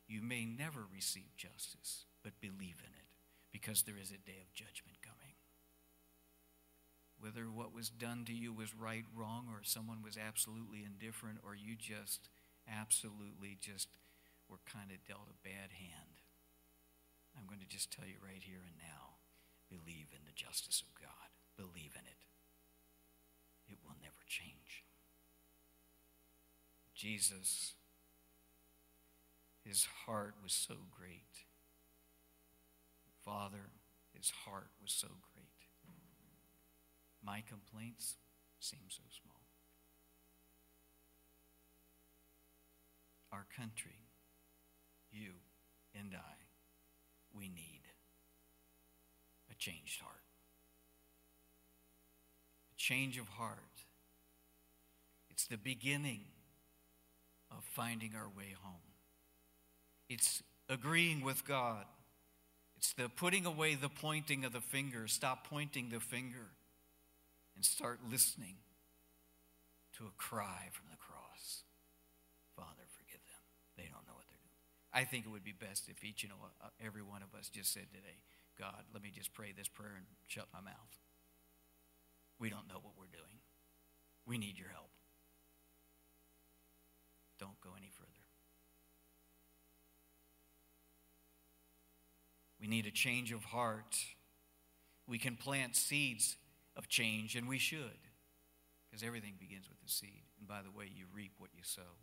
You 0.07 0.23
may 0.23 0.45
never 0.45 0.87
receive 0.95 1.37
justice, 1.37 2.05
but 2.23 2.41
believe 2.41 2.79
in 2.87 2.95
it, 2.95 3.11
because 3.51 3.83
there 3.83 3.99
is 4.01 4.13
a 4.13 4.25
day 4.25 4.39
of 4.41 4.55
judgment 4.55 5.03
coming. 5.03 5.26
Whether 7.19 7.45
what 7.45 7.75
was 7.75 7.89
done 7.89 8.25
to 8.27 8.33
you 8.33 8.53
was 8.53 8.75
right, 8.75 9.05
wrong, 9.15 9.49
or 9.51 9.61
someone 9.63 10.03
was 10.03 10.19
absolutely 10.19 10.85
indifferent, 10.85 11.39
or 11.45 11.55
you 11.55 11.75
just 11.75 12.29
absolutely 12.69 13.57
just 13.61 13.89
were 14.49 14.61
kind 14.67 14.91
of 14.91 15.05
dealt 15.07 15.31
a 15.31 15.47
bad 15.47 15.73
hand. 15.81 16.21
I'm 17.37 17.47
going 17.47 17.61
to 17.61 17.69
just 17.69 17.91
tell 17.91 18.07
you 18.07 18.17
right 18.23 18.43
here 18.43 18.65
and 18.65 18.77
now 18.79 19.21
believe 19.69 20.13
in 20.13 20.25
the 20.25 20.37
justice 20.37 20.83
of 20.83 20.95
God, 21.01 21.29
believe 21.57 21.93
in 21.95 22.07
it. 22.07 22.23
It 23.69 23.79
will 23.85 23.97
never 24.01 24.23
change. 24.29 24.85
Jesus, 26.95 27.75
his 29.65 29.87
heart 30.07 30.35
was 30.43 30.53
so 30.53 30.75
great. 30.97 31.45
Father, 33.25 33.71
his 34.17 34.31
heart 34.47 34.71
was 34.81 34.93
so 34.93 35.09
great. 35.09 35.36
My 37.27 37.43
complaints 37.49 38.15
seem 38.61 38.79
so 38.89 39.03
small. 39.21 39.43
Our 43.33 43.45
country, 43.57 43.99
you 45.11 45.33
and 45.99 46.13
I, 46.15 46.35
we 47.37 47.49
need 47.49 47.81
a 49.51 49.55
changed 49.57 50.01
heart. 50.01 50.23
A 52.73 52.77
change 52.77 53.19
of 53.19 53.27
heart. 53.27 53.59
It's 55.29 55.49
the 55.49 55.59
beginning 55.59 56.21
of 57.51 57.65
finding 57.65 58.13
our 58.15 58.29
way 58.29 58.55
home. 58.63 58.77
It's 60.09 60.45
agreeing 60.69 61.25
with 61.25 61.45
God. 61.45 61.87
It's 62.77 62.93
the 62.93 63.09
putting 63.09 63.47
away 63.47 63.75
the 63.75 63.89
pointing 63.89 64.45
of 64.45 64.53
the 64.53 64.61
finger. 64.61 65.09
Stop 65.09 65.49
pointing 65.51 65.89
the 65.89 65.99
finger 65.99 66.51
and 67.57 67.65
start 67.65 68.01
listening 68.09 68.57
to 69.97 70.05
a 70.05 70.15
cry 70.17 70.69
from 70.71 70.87
the 70.91 70.97
cross 70.97 71.65
Father, 72.57 72.89
forgive 72.97 73.21
them. 73.29 73.45
They 73.77 73.85
don't 73.93 74.09
know 74.09 74.17
what 74.17 74.25
they're 74.33 74.41
doing. 74.41 74.65
I 74.91 75.05
think 75.05 75.27
it 75.27 75.31
would 75.31 75.45
be 75.45 75.53
best 75.53 75.89
if 75.93 76.03
each 76.03 76.25
and 76.25 76.33
uh, 76.33 76.69
every 76.81 77.03
one 77.03 77.21
of 77.21 77.39
us 77.39 77.51
just 77.51 77.73
said 77.73 77.93
today, 77.93 78.25
God, 78.59 78.89
let 78.95 79.03
me 79.03 79.13
just 79.15 79.35
pray 79.35 79.53
this 79.53 79.69
prayer 79.69 79.93
and 79.95 80.07
shut 80.27 80.49
my 80.53 80.61
mouth. 80.61 80.97
We 82.41 82.49
don't 82.49 82.67
know 82.67 82.81
what 82.81 82.95
we're 82.99 83.13
doing. 83.13 83.45
We 84.25 84.39
need 84.39 84.59
your 84.59 84.71
help. 84.73 84.89
Don't 87.39 87.61
go 87.61 87.71
any 87.77 87.91
further. 87.93 88.09
We 92.59 92.67
need 92.67 92.87
a 92.87 92.91
change 92.91 93.33
of 93.33 93.45
heart. 93.45 93.99
We 95.07 95.19
can 95.19 95.37
plant 95.37 95.77
seeds 95.77 96.37
of 96.77 96.89
change, 96.89 97.37
and 97.37 97.49
we 97.49 97.59
should, 97.59 98.01
because 98.89 99.07
everything 99.07 99.35
begins 99.39 99.69
with 99.69 99.81
the 99.81 99.89
seed. 99.91 100.25
And 100.39 100.47
by 100.47 100.61
the 100.63 100.77
way, 100.77 100.91
you 100.95 101.05
reap 101.15 101.33
what 101.39 101.51
you 101.55 101.63
sow. 101.63 101.97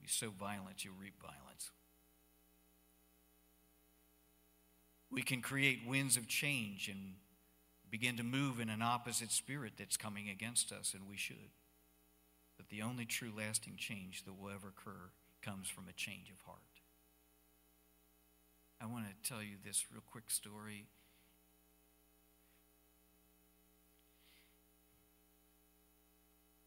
You 0.00 0.08
sow 0.08 0.30
violence, 0.30 0.84
you 0.84 0.90
reap 0.98 1.14
violence. 1.20 1.70
We 5.10 5.22
can 5.22 5.40
create 5.40 5.86
winds 5.86 6.16
of 6.16 6.26
change 6.26 6.88
and 6.88 7.14
begin 7.88 8.16
to 8.16 8.24
move 8.24 8.58
in 8.58 8.68
an 8.68 8.82
opposite 8.82 9.30
spirit 9.30 9.74
that's 9.78 9.96
coming 9.96 10.28
against 10.28 10.72
us, 10.72 10.94
and 10.94 11.08
we 11.08 11.16
should. 11.16 11.52
But 12.56 12.68
the 12.68 12.82
only 12.82 13.04
true 13.04 13.30
lasting 13.36 13.76
change 13.78 14.24
that 14.24 14.32
will 14.32 14.50
ever 14.50 14.68
occur 14.68 15.10
comes 15.42 15.68
from 15.68 15.84
a 15.88 15.92
change 15.92 16.30
of 16.30 16.40
heart. 16.44 16.58
I 18.80 18.86
want 18.86 19.06
to 19.06 19.28
tell 19.28 19.42
you 19.42 19.56
this 19.64 19.84
real 19.92 20.02
quick 20.10 20.30
story. 20.30 20.86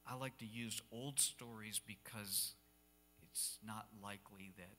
I 0.10 0.16
like 0.16 0.38
to 0.38 0.46
use 0.46 0.82
old 0.92 1.20
stories 1.20 1.82
because 1.86 2.54
it's 3.22 3.60
not 3.66 3.88
likely 4.02 4.54
that 4.58 4.78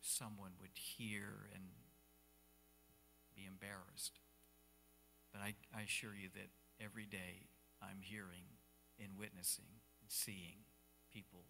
someone 0.00 0.52
would 0.60 0.70
hear 0.74 1.48
and 1.54 1.64
be 3.36 3.44
embarrassed. 3.46 4.18
But 5.32 5.42
I, 5.42 5.54
I 5.76 5.82
assure 5.82 6.14
you 6.14 6.28
that 6.34 6.48
every 6.82 7.04
day 7.04 7.46
I'm 7.82 8.00
hearing 8.00 8.56
and 8.98 9.18
witnessing 9.18 9.80
and 10.00 10.10
seeing 10.10 10.64
people 11.12 11.44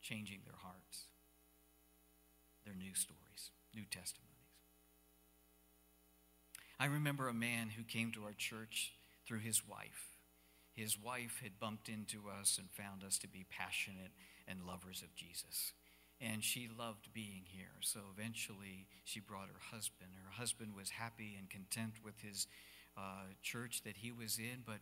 changing 0.00 0.40
their 0.44 0.56
hearts, 0.62 1.04
their 2.64 2.74
new 2.74 2.94
stories, 2.94 3.50
new 3.74 3.84
testimonies. 3.90 4.30
I 6.78 6.86
remember 6.86 7.28
a 7.28 7.34
man 7.34 7.68
who 7.76 7.82
came 7.82 8.10
to 8.12 8.24
our 8.24 8.32
church 8.32 8.94
through 9.26 9.40
his 9.40 9.68
wife. 9.68 10.09
His 10.80 10.98
wife 10.98 11.40
had 11.42 11.60
bumped 11.60 11.90
into 11.90 12.22
us 12.40 12.56
and 12.58 12.70
found 12.70 13.04
us 13.04 13.18
to 13.18 13.28
be 13.28 13.44
passionate 13.50 14.12
and 14.48 14.64
lovers 14.66 15.02
of 15.02 15.14
Jesus. 15.14 15.72
And 16.22 16.42
she 16.42 16.70
loved 16.78 17.12
being 17.12 17.42
here. 17.44 17.76
So 17.80 18.00
eventually 18.16 18.86
she 19.04 19.20
brought 19.20 19.48
her 19.48 19.76
husband. 19.76 20.12
Her 20.24 20.32
husband 20.32 20.72
was 20.74 20.88
happy 20.88 21.36
and 21.38 21.50
content 21.50 21.96
with 22.02 22.22
his 22.22 22.46
uh, 22.96 23.28
church 23.42 23.82
that 23.84 23.98
he 23.98 24.10
was 24.10 24.38
in, 24.38 24.62
but 24.64 24.80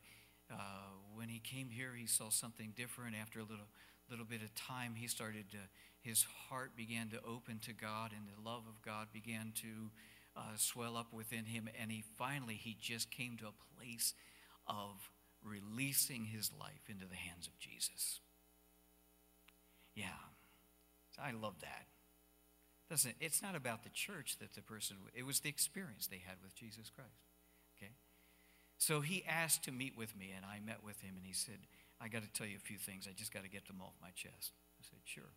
uh, 0.53 0.94
when 1.16 1.28
he 1.28 1.40
came 1.40 1.68
here, 1.68 1.90
he 1.99 2.07
saw 2.07 2.30
something 2.30 2.74
different. 2.76 3.16
After 3.20 3.40
a 3.40 3.42
little, 3.42 3.68
little 4.09 4.24
bit 4.24 4.42
of 4.42 4.55
time, 4.55 4.94
he 4.94 5.09
started 5.09 5.51
to, 5.51 5.59
his 6.01 6.24
heart 6.49 6.76
began 6.76 7.09
to 7.09 7.18
open 7.26 7.59
to 7.66 7.72
God, 7.72 8.12
and 8.16 8.22
the 8.28 8.49
love 8.49 8.62
of 8.68 8.80
God 8.82 9.09
began 9.12 9.53
to 9.57 9.90
uh, 10.36 10.57
swell 10.57 10.96
up 10.96 11.12
within 11.12 11.46
him. 11.46 11.68
And 11.80 11.90
he 11.90 12.05
finally, 12.16 12.55
he 12.55 12.76
just 12.80 13.11
came 13.11 13.36
to 13.38 13.46
a 13.46 13.76
place 13.76 14.14
of 14.68 15.11
releasing 15.49 16.24
his 16.24 16.51
life 16.59 16.88
into 16.88 17.07
the 17.07 17.16
hands 17.16 17.46
of 17.46 17.59
Jesus. 17.59 18.20
Yeah, 19.94 20.18
I 21.20 21.32
love 21.32 21.55
that. 21.61 21.86
Doesn't 22.88 23.16
it's 23.20 23.42
not 23.42 23.55
about 23.57 23.82
the 23.84 23.90
church 23.90 24.36
that 24.40 24.55
the 24.55 24.62
person 24.62 24.96
it 25.14 25.26
was 25.26 25.40
the 25.40 25.49
experience 25.49 26.07
they 26.07 26.22
had 26.24 26.36
with 26.42 26.55
Jesus 26.55 26.90
Christ. 26.94 27.26
Okay? 27.76 27.92
So 28.78 29.01
he 29.01 29.24
asked 29.28 29.64
to 29.64 29.72
meet 29.72 29.96
with 29.96 30.16
me 30.16 30.32
and 30.34 30.46
I 30.46 30.61
met 30.64 30.84
with 30.84 31.01
him 31.01 31.14
and 31.16 31.26
he 31.26 31.32
said, 31.32 31.59
I 32.01 32.09
got 32.09 32.22
to 32.22 32.32
tell 32.32 32.46
you 32.46 32.57
a 32.57 32.66
few 32.66 32.78
things. 32.78 33.07
I 33.09 33.12
just 33.12 33.34
got 33.34 33.42
to 33.42 33.51
get 33.51 33.66
them 33.66 33.80
off 33.82 33.92
my 34.01 34.11
chest. 34.11 34.53
I 34.80 34.84
said, 34.88 35.01
sure. 35.05 35.34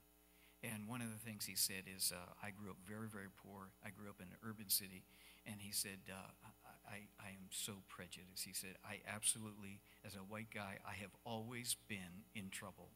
And 0.63 0.87
one 0.87 1.01
of 1.01 1.09
the 1.09 1.17
things 1.17 1.45
he 1.45 1.55
said 1.55 1.89
is, 1.89 2.13
uh, 2.13 2.33
I 2.43 2.51
grew 2.51 2.69
up 2.69 2.77
very, 2.87 3.07
very 3.09 3.33
poor. 3.43 3.73
I 3.83 3.89
grew 3.89 4.09
up 4.09 4.21
in 4.21 4.27
an 4.27 4.37
urban 4.45 4.69
city. 4.69 5.03
And 5.45 5.55
he 5.57 5.71
said, 5.71 5.97
uh, 6.07 6.29
I, 6.85 7.09
I 7.17 7.29
am 7.33 7.49
so 7.49 7.81
prejudiced. 7.89 8.45
He 8.45 8.53
said, 8.53 8.77
I 8.85 9.01
absolutely, 9.09 9.81
as 10.05 10.13
a 10.13 10.19
white 10.19 10.53
guy, 10.53 10.77
I 10.85 10.93
have 11.01 11.09
always 11.25 11.75
been 11.87 12.29
in 12.35 12.49
trouble 12.51 12.89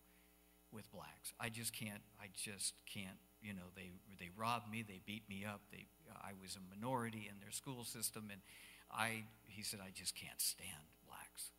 with 0.71 0.91
blacks. 0.91 1.33
I 1.39 1.49
just 1.49 1.73
can't, 1.73 2.01
I 2.21 2.29
just 2.35 2.73
can't, 2.85 3.17
you 3.41 3.53
know, 3.53 3.73
they, 3.75 3.91
they 4.19 4.29
robbed 4.37 4.69
me, 4.69 4.83
they 4.83 4.99
beat 5.05 5.23
me 5.29 5.45
up, 5.45 5.61
they, 5.71 5.87
I 6.21 6.31
was 6.39 6.57
a 6.57 6.63
minority 6.69 7.29
in 7.31 7.39
their 7.39 7.51
school 7.51 7.83
system, 7.83 8.29
and 8.31 8.41
I, 8.91 9.23
he 9.47 9.63
said, 9.63 9.79
I 9.81 9.89
just 9.93 10.15
can't 10.15 10.39
stand 10.41 10.85
blacks. 11.07 11.49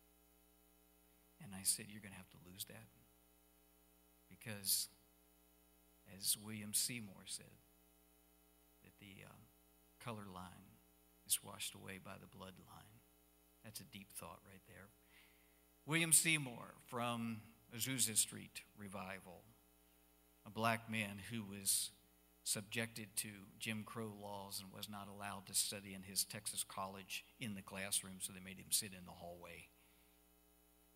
And 1.43 1.51
I 1.53 1.63
said, 1.63 1.85
You're 1.89 2.01
going 2.01 2.13
to 2.13 2.17
have 2.17 2.29
to 2.31 2.41
lose 2.49 2.65
that. 2.65 2.87
Because, 4.29 4.87
as 6.15 6.37
William 6.37 6.73
Seymour 6.73 7.25
said, 7.25 7.45
that 8.83 8.93
the 8.99 9.25
um, 9.25 9.37
color 10.03 10.27
line 10.33 10.77
is 11.25 11.43
washed 11.43 11.73
away 11.75 11.99
by 12.03 12.13
the 12.19 12.37
bloodline. 12.37 13.01
That's 13.63 13.79
a 13.79 13.85
deep 13.85 14.13
thought 14.13 14.39
right 14.45 14.61
there. 14.67 14.87
William 15.85 16.13
Seymour 16.13 16.75
from 16.85 17.41
Azusa 17.75 18.15
Street 18.15 18.61
Revival, 18.77 19.41
a 20.45 20.49
black 20.49 20.89
man 20.89 21.19
who 21.31 21.43
was 21.43 21.91
subjected 22.43 23.07
to 23.17 23.27
Jim 23.59 23.83
Crow 23.85 24.13
laws 24.21 24.61
and 24.63 24.71
was 24.71 24.89
not 24.89 25.09
allowed 25.13 25.45
to 25.47 25.53
study 25.53 25.93
in 25.93 26.03
his 26.03 26.23
Texas 26.23 26.63
college 26.63 27.25
in 27.41 27.55
the 27.55 27.61
classroom, 27.61 28.19
so 28.19 28.31
they 28.31 28.39
made 28.39 28.57
him 28.57 28.71
sit 28.71 28.91
in 28.97 29.05
the 29.05 29.11
hallway. 29.11 29.67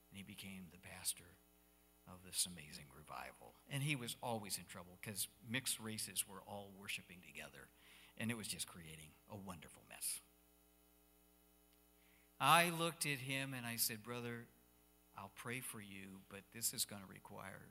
And 0.10 0.18
he 0.18 0.24
became 0.24 0.68
the 0.72 0.78
pastor 0.78 1.26
of 2.12 2.24
this 2.26 2.46
amazing 2.46 2.86
revival. 2.96 3.56
And 3.70 3.84
he 3.84 3.96
was 3.96 4.16
always 4.22 4.58
in 4.58 4.66
trouble 4.66 5.00
because 5.02 5.28
mixed 5.50 5.80
races 5.80 6.26
were 6.28 6.44
all 6.48 6.72
worshiping 6.78 7.18
together 7.26 7.70
and 8.18 8.30
it 8.30 8.38
was 8.38 8.48
just 8.48 8.68
creating 8.68 9.16
a 9.32 9.36
wonderful 9.36 9.84
mess. 9.90 10.20
I 12.40 12.70
looked 12.70 13.06
at 13.06 13.20
him 13.20 13.54
and 13.54 13.66
I 13.66 13.76
said, 13.78 14.04
Brother, 14.04 14.46
I'll 15.18 15.32
pray 15.36 15.60
for 15.60 15.80
you, 15.80 16.22
but 16.30 16.42
this 16.54 16.74
is 16.74 16.86
going 16.86 17.02
to 17.02 17.08
require 17.08 17.70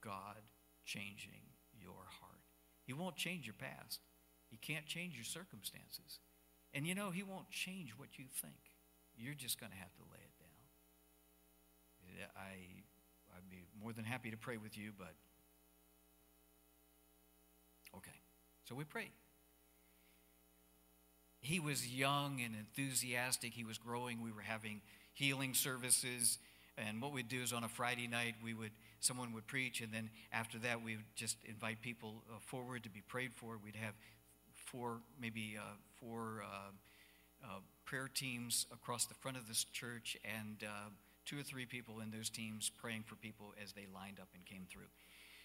God 0.00 0.42
changing 0.84 1.54
your 1.72 2.06
heart. 2.20 2.42
He 2.86 2.92
won't 2.92 3.16
change 3.16 3.46
your 3.46 3.54
past, 3.54 4.00
He 4.50 4.56
can't 4.56 4.86
change 4.86 5.14
your 5.14 5.24
circumstances. 5.24 6.20
And 6.72 6.86
you 6.86 6.94
know, 6.94 7.10
He 7.10 7.22
won't 7.22 7.50
change 7.50 7.92
what 7.96 8.18
you 8.18 8.26
think. 8.40 8.74
You're 9.16 9.34
just 9.34 9.58
going 9.58 9.72
to 9.72 9.78
have 9.78 9.94
to 9.94 10.02
lay 10.10 10.22
it 10.22 10.34
down. 10.38 10.54
I, 12.36 12.84
I'd 13.34 13.50
be 13.50 13.64
more 13.80 13.92
than 13.92 14.04
happy 14.04 14.30
to 14.30 14.36
pray 14.36 14.56
with 14.56 14.78
you, 14.78 14.92
but 14.96 15.14
okay. 17.96 18.10
So 18.68 18.74
we 18.74 18.84
prayed. 18.84 19.12
he 21.40 21.60
was 21.60 21.86
young 21.86 22.40
and 22.40 22.54
enthusiastic. 22.56 23.52
He 23.52 23.64
was 23.64 23.76
growing. 23.76 24.22
We 24.22 24.32
were 24.32 24.40
having 24.40 24.80
healing 25.12 25.54
services. 25.54 26.38
And 26.76 27.00
what 27.02 27.12
we'd 27.12 27.28
do 27.28 27.42
is 27.42 27.52
on 27.52 27.64
a 27.64 27.68
Friday 27.68 28.06
night, 28.08 28.34
we 28.42 28.54
would 28.54 28.72
someone 29.00 29.34
would 29.34 29.46
preach, 29.46 29.82
and 29.82 29.92
then 29.92 30.08
after 30.32 30.58
that, 30.58 30.82
we 30.82 30.96
would 30.96 31.04
just 31.14 31.36
invite 31.44 31.82
people 31.82 32.22
uh, 32.30 32.38
forward 32.40 32.82
to 32.82 32.88
be 32.88 33.02
prayed 33.02 33.34
for. 33.34 33.58
We'd 33.62 33.76
have 33.76 33.92
four, 34.54 35.00
maybe 35.20 35.56
uh, 35.58 35.74
four 36.00 36.42
uh, 36.42 36.70
uh 37.44 37.60
prayer 37.84 38.08
teams 38.12 38.66
across 38.72 39.04
the 39.04 39.14
front 39.14 39.36
of 39.36 39.46
this 39.46 39.64
church, 39.64 40.16
and 40.24 40.64
uh, 40.64 40.88
two 41.26 41.38
or 41.38 41.42
three 41.42 41.66
people 41.66 42.00
in 42.00 42.10
those 42.10 42.30
teams 42.30 42.70
praying 42.70 43.04
for 43.06 43.16
people 43.16 43.54
as 43.62 43.72
they 43.72 43.86
lined 43.94 44.20
up 44.20 44.28
and 44.34 44.44
came 44.44 44.66
through. 44.70 44.90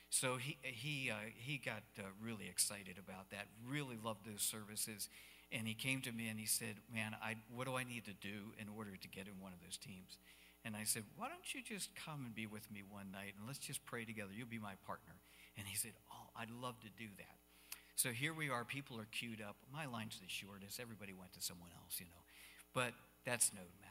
So 0.10 0.38
he 0.38 0.58
he 0.62 1.12
uh, 1.12 1.30
he 1.36 1.58
got 1.58 1.84
really 2.22 2.48
excited 2.50 2.98
about 2.98 3.30
that. 3.32 3.48
Really 3.68 3.98
loved 4.04 4.26
those 4.26 4.42
services. 4.42 5.10
And 5.52 5.68
he 5.68 5.74
came 5.74 6.02
to 6.02 6.12
me 6.12 6.30
and 6.30 6.40
he 6.40 6.46
said, 6.46 6.78
Man, 6.94 7.16
I, 7.24 7.36
what 7.54 7.66
do 7.66 7.76
I 7.76 7.84
need 7.84 8.06
to 8.06 8.14
do 8.14 8.54
in 8.62 8.70
order 8.70 8.92
to 8.96 9.08
get 9.08 9.26
in 9.26 9.42
one 9.42 9.54
of 9.54 9.60
those 9.66 9.78
teams? 9.78 10.18
And 10.64 10.76
I 10.76 10.84
said, 10.84 11.04
Why 11.18 11.28
don't 11.28 11.54
you 11.54 11.62
just 11.64 11.90
come 11.96 12.26
and 12.26 12.36
be 12.36 12.46
with 12.46 12.70
me 12.72 12.84
one 12.88 13.12
night 13.12 13.34
and 13.38 13.48
let's 13.48 13.60
just 13.60 13.86
pray 13.86 14.06
together? 14.06 14.30
You'll 14.34 14.48
be 14.48 14.60
my 14.60 14.78
partner. 14.86 15.14
And 15.58 15.66
he 15.66 15.76
said, 15.76 15.94
Oh, 16.12 16.30
I'd 16.38 16.52
love 16.52 16.80
to 16.82 16.90
do 16.98 17.10
that. 17.18 17.38
So 17.96 18.10
here 18.10 18.34
we 18.34 18.50
are. 18.50 18.64
People 18.64 19.00
are 19.00 19.10
queued 19.12 19.42
up. 19.42 19.58
My 19.74 19.86
line's 19.86 20.20
the 20.20 20.30
shortest. 20.30 20.80
Everybody 20.80 21.14
went 21.14 21.34
to 21.34 21.42
someone 21.42 21.72
else, 21.84 22.00
you 22.00 22.06
know. 22.06 22.24
But 22.74 22.94
that's 23.26 23.52
no 23.52 23.66
matter. 23.82 23.89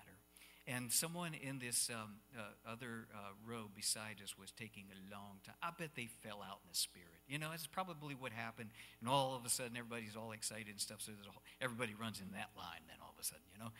And 0.69 0.93
someone 0.93 1.33
in 1.33 1.59
this 1.59 1.89
um, 1.89 2.17
uh, 2.37 2.71
other 2.71 3.09
uh, 3.15 3.33
row 3.47 3.71
beside 3.75 4.21
us 4.23 4.37
was 4.37 4.53
taking 4.53 4.85
a 4.93 5.01
long 5.11 5.41
time. 5.43 5.55
I 5.63 5.71
bet 5.77 5.97
they 5.97 6.09
fell 6.21 6.45
out 6.45 6.61
in 6.63 6.69
the 6.69 6.77
spirit. 6.77 7.25
You 7.27 7.39
know, 7.39 7.49
it's 7.55 7.67
probably 7.67 8.15
what 8.15 8.33
happened. 8.33 8.69
And 9.01 9.09
all 9.09 9.35
of 9.35 9.47
a 9.47 9.49
sudden, 9.49 9.79
everybody's 9.79 10.15
all 10.15 10.33
excited 10.33 10.69
and 10.69 10.79
stuff. 10.79 11.01
So 11.01 11.13
whole, 11.27 11.43
everybody 11.63 11.95
runs 11.99 12.21
in 12.21 12.33
that 12.33 12.51
line 12.55 12.85
then 12.87 12.97
all 13.01 13.15
of 13.17 13.19
a 13.19 13.25
sudden, 13.25 13.45
you 13.51 13.59
know. 13.59 13.71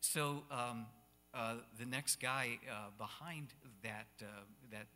So 0.00 0.42
um, 0.50 0.86
uh, 1.32 1.62
the 1.78 1.86
next 1.86 2.16
guy 2.20 2.58
uh, 2.68 2.90
behind 2.98 3.54
that, 3.84 4.10
uh, 4.20 4.26
that 4.72 4.86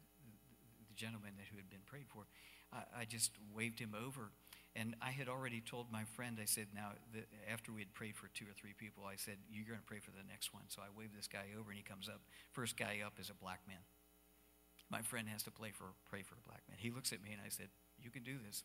the 0.88 0.94
gentleman 0.97 1.30
that 1.36 1.47
who 1.53 1.59
had 1.59 1.70
been 1.70 1.86
prayed 1.86 2.07
for, 2.09 2.26
I 2.74 3.05
just 3.05 3.30
waved 3.55 3.78
him 3.78 3.94
over. 3.94 4.32
And 4.76 4.94
I 5.00 5.10
had 5.10 5.26
already 5.26 5.64
told 5.64 5.90
my 5.90 6.04
friend, 6.04 6.36
I 6.36 6.44
said, 6.44 6.68
now, 6.74 6.92
after 7.50 7.72
we 7.72 7.80
had 7.80 7.94
prayed 7.94 8.14
for 8.14 8.28
two 8.28 8.44
or 8.44 8.52
three 8.52 8.74
people, 8.76 9.04
I 9.08 9.16
said, 9.16 9.40
you're 9.48 9.64
going 9.64 9.80
to 9.80 9.88
pray 9.88 10.04
for 10.04 10.12
the 10.12 10.26
next 10.28 10.52
one. 10.52 10.68
So 10.68 10.82
I 10.84 10.92
waved 10.92 11.16
this 11.16 11.28
guy 11.28 11.48
over, 11.56 11.72
and 11.72 11.78
he 11.78 11.82
comes 11.82 12.10
up. 12.10 12.20
First 12.52 12.76
guy 12.76 13.00
up 13.00 13.16
is 13.18 13.30
a 13.30 13.34
black 13.34 13.60
man. 13.66 13.80
My 14.92 15.00
friend 15.00 15.28
has 15.32 15.42
to 15.44 15.50
play 15.50 15.72
for, 15.72 15.96
pray 16.04 16.20
for 16.20 16.36
a 16.36 16.44
black 16.44 16.60
man. 16.68 16.76
He 16.76 16.90
looks 16.90 17.10
at 17.12 17.24
me, 17.24 17.32
and 17.32 17.40
I 17.40 17.48
said, 17.48 17.72
you 17.96 18.10
can 18.10 18.22
do 18.22 18.36
this. 18.44 18.64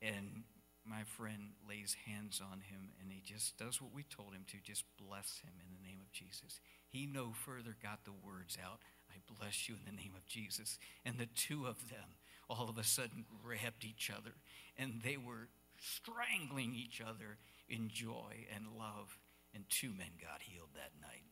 And 0.00 0.46
my 0.84 1.04
friend 1.04 1.54
lays 1.68 1.96
hands 2.06 2.40
on 2.42 2.60
him 2.60 2.90
and 3.00 3.12
he 3.12 3.22
just 3.22 3.56
does 3.56 3.80
what 3.80 3.94
we 3.94 4.02
told 4.02 4.34
him 4.34 4.44
to 4.50 4.58
just 4.62 4.84
bless 4.98 5.38
him 5.38 5.54
in 5.62 5.70
the 5.70 5.86
name 5.86 6.00
of 6.02 6.10
Jesus. 6.12 6.58
He 6.88 7.06
no 7.06 7.32
further 7.32 7.76
got 7.80 8.04
the 8.04 8.12
words 8.12 8.58
out, 8.62 8.80
I 9.08 9.22
bless 9.38 9.68
you 9.68 9.76
in 9.76 9.84
the 9.86 10.02
name 10.02 10.12
of 10.16 10.26
Jesus. 10.26 10.78
And 11.04 11.18
the 11.18 11.26
two 11.26 11.66
of 11.66 11.88
them 11.88 12.18
all 12.52 12.68
of 12.68 12.78
a 12.78 12.84
sudden 12.84 13.24
grabbed 13.42 13.84
each 13.84 14.10
other 14.10 14.32
and 14.78 15.00
they 15.02 15.16
were 15.16 15.48
strangling 15.80 16.74
each 16.74 17.00
other 17.00 17.38
in 17.68 17.88
joy 17.88 18.46
and 18.54 18.66
love. 18.78 19.18
And 19.54 19.64
two 19.68 19.90
men 19.90 20.08
got 20.20 20.40
healed 20.40 20.70
that 20.74 20.92
night. 21.00 21.24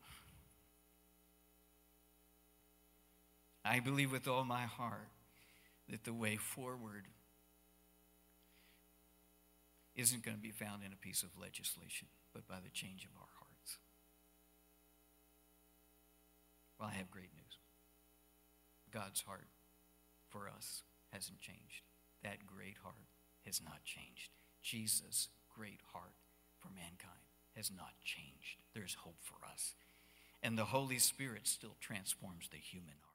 I 3.64 3.80
believe 3.80 4.12
with 4.12 4.28
all 4.28 4.44
my 4.44 4.62
heart 4.62 5.08
that 5.88 6.04
the 6.04 6.12
way 6.12 6.36
forward 6.36 7.06
isn't 9.96 10.22
going 10.22 10.36
to 10.36 10.42
be 10.42 10.50
found 10.50 10.82
in 10.84 10.92
a 10.92 10.96
piece 10.96 11.22
of 11.22 11.30
legislation, 11.40 12.08
but 12.34 12.46
by 12.46 12.56
the 12.62 12.70
change 12.70 13.04
of 13.04 13.10
our 13.16 13.28
hearts. 13.38 13.78
Well, 16.78 16.90
I 16.92 16.96
have 16.96 17.10
great 17.10 17.30
news. 17.34 17.58
God's 18.92 19.22
heart 19.22 19.48
for 20.30 20.48
us 20.48 20.82
hasn't 21.12 21.40
changed. 21.40 21.82
That 22.22 22.46
great 22.46 22.78
heart 22.82 23.08
has 23.46 23.60
not 23.62 23.84
changed. 23.84 24.30
Jesus' 24.62 25.28
great 25.48 25.80
heart 25.92 26.14
for 26.58 26.68
mankind 26.68 27.26
has 27.56 27.70
not 27.70 27.94
changed. 28.04 28.62
There's 28.74 28.94
hope 28.94 29.18
for 29.22 29.44
us. 29.50 29.74
And 30.42 30.56
the 30.56 30.66
Holy 30.66 30.98
Spirit 30.98 31.46
still 31.46 31.76
transforms 31.80 32.48
the 32.48 32.58
human 32.58 32.88
heart. 32.88 33.00